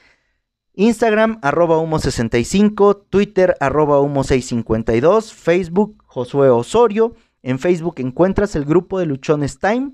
Instagram, 0.73 1.39
arroba 1.41 1.77
humo65, 1.77 3.05
Twitter, 3.09 3.55
arroba 3.61 4.01
humo652, 4.01 5.31
Facebook, 5.31 6.03
Josué 6.07 6.49
Osorio, 6.49 7.15
En 7.41 7.57
Facebook 7.57 7.95
encuentras 7.99 8.55
el 8.57 8.65
grupo 8.65 8.99
de 8.99 9.05
Luchones 9.05 9.59
Time. 9.59 9.93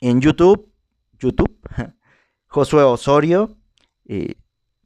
En 0.00 0.20
YouTube, 0.20 0.70
YouTube, 1.18 1.58
Josué 2.52 2.82
Osorio. 2.82 3.56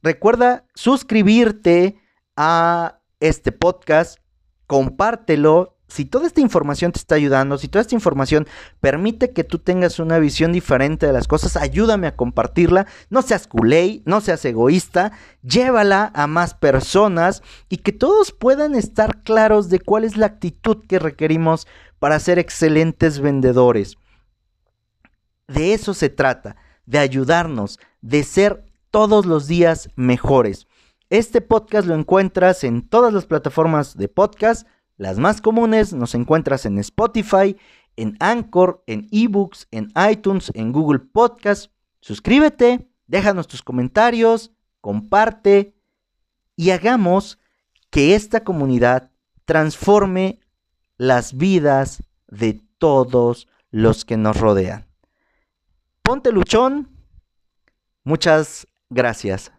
Recuerda 0.01 0.65
suscribirte 0.73 1.99
a 2.37 2.99
este 3.19 3.51
podcast, 3.51 4.19
compártelo, 4.67 5.77
si 5.89 6.05
toda 6.05 6.27
esta 6.27 6.41
información 6.41 6.91
te 6.93 6.99
está 6.99 7.15
ayudando, 7.15 7.57
si 7.57 7.67
toda 7.67 7.81
esta 7.81 7.95
información 7.95 8.47
permite 8.79 9.31
que 9.31 9.43
tú 9.43 9.59
tengas 9.59 9.99
una 9.99 10.17
visión 10.17 10.53
diferente 10.53 11.07
de 11.07 11.13
las 11.13 11.27
cosas, 11.27 11.57
ayúdame 11.57 12.07
a 12.07 12.15
compartirla. 12.15 12.87
No 13.09 13.21
seas 13.21 13.47
culé, 13.47 14.01
no 14.05 14.21
seas 14.21 14.43
egoísta, 14.45 15.11
llévala 15.43 16.11
a 16.13 16.27
más 16.27 16.53
personas 16.53 17.41
y 17.67 17.77
que 17.77 17.91
todos 17.91 18.31
puedan 18.31 18.75
estar 18.75 19.23
claros 19.23 19.69
de 19.69 19.79
cuál 19.79 20.05
es 20.05 20.15
la 20.15 20.27
actitud 20.27 20.85
que 20.87 20.99
requerimos 20.99 21.67
para 21.99 22.19
ser 22.19 22.39
excelentes 22.39 23.19
vendedores. 23.19 23.97
De 25.47 25.73
eso 25.73 25.93
se 25.93 26.09
trata, 26.09 26.57
de 26.87 26.97
ayudarnos, 26.97 27.79
de 28.01 28.23
ser 28.23 28.65
todos 28.89 29.27
los 29.27 29.45
días 29.45 29.89
mejores. 29.95 30.65
Este 31.11 31.41
podcast 31.41 31.87
lo 31.87 31.93
encuentras 31.93 32.63
en 32.63 32.81
todas 32.81 33.13
las 33.13 33.27
plataformas 33.27 33.95
de 33.95 34.07
podcast 34.07 34.67
las 34.97 35.19
más 35.19 35.41
comunes 35.41 35.93
nos 35.93 36.15
encuentras 36.15 36.65
en 36.65 36.79
Spotify, 36.79 37.55
en 37.95 38.17
Anchor, 38.19 38.83
en 38.87 39.07
eBooks, 39.11 39.67
en 39.69 39.93
iTunes, 40.11 40.51
en 40.55 40.71
Google 40.71 40.99
Podcast. 40.99 41.71
Suscríbete, 42.01 42.89
déjanos 43.05 43.47
tus 43.47 43.61
comentarios, 43.61 44.51
comparte 44.81 45.75
y 46.55 46.71
hagamos 46.71 47.37
que 47.91 48.15
esta 48.15 48.43
comunidad 48.43 49.11
transforme 49.45 50.39
las 50.97 51.37
vidas 51.37 52.01
de 52.27 52.59
todos 52.79 53.47
los 53.69 54.03
que 54.03 54.17
nos 54.17 54.37
rodean. 54.39 54.86
Ponte 56.07 56.31
luchón. 56.31 56.87
Muchas 58.05 58.65
gracias. 58.89 59.51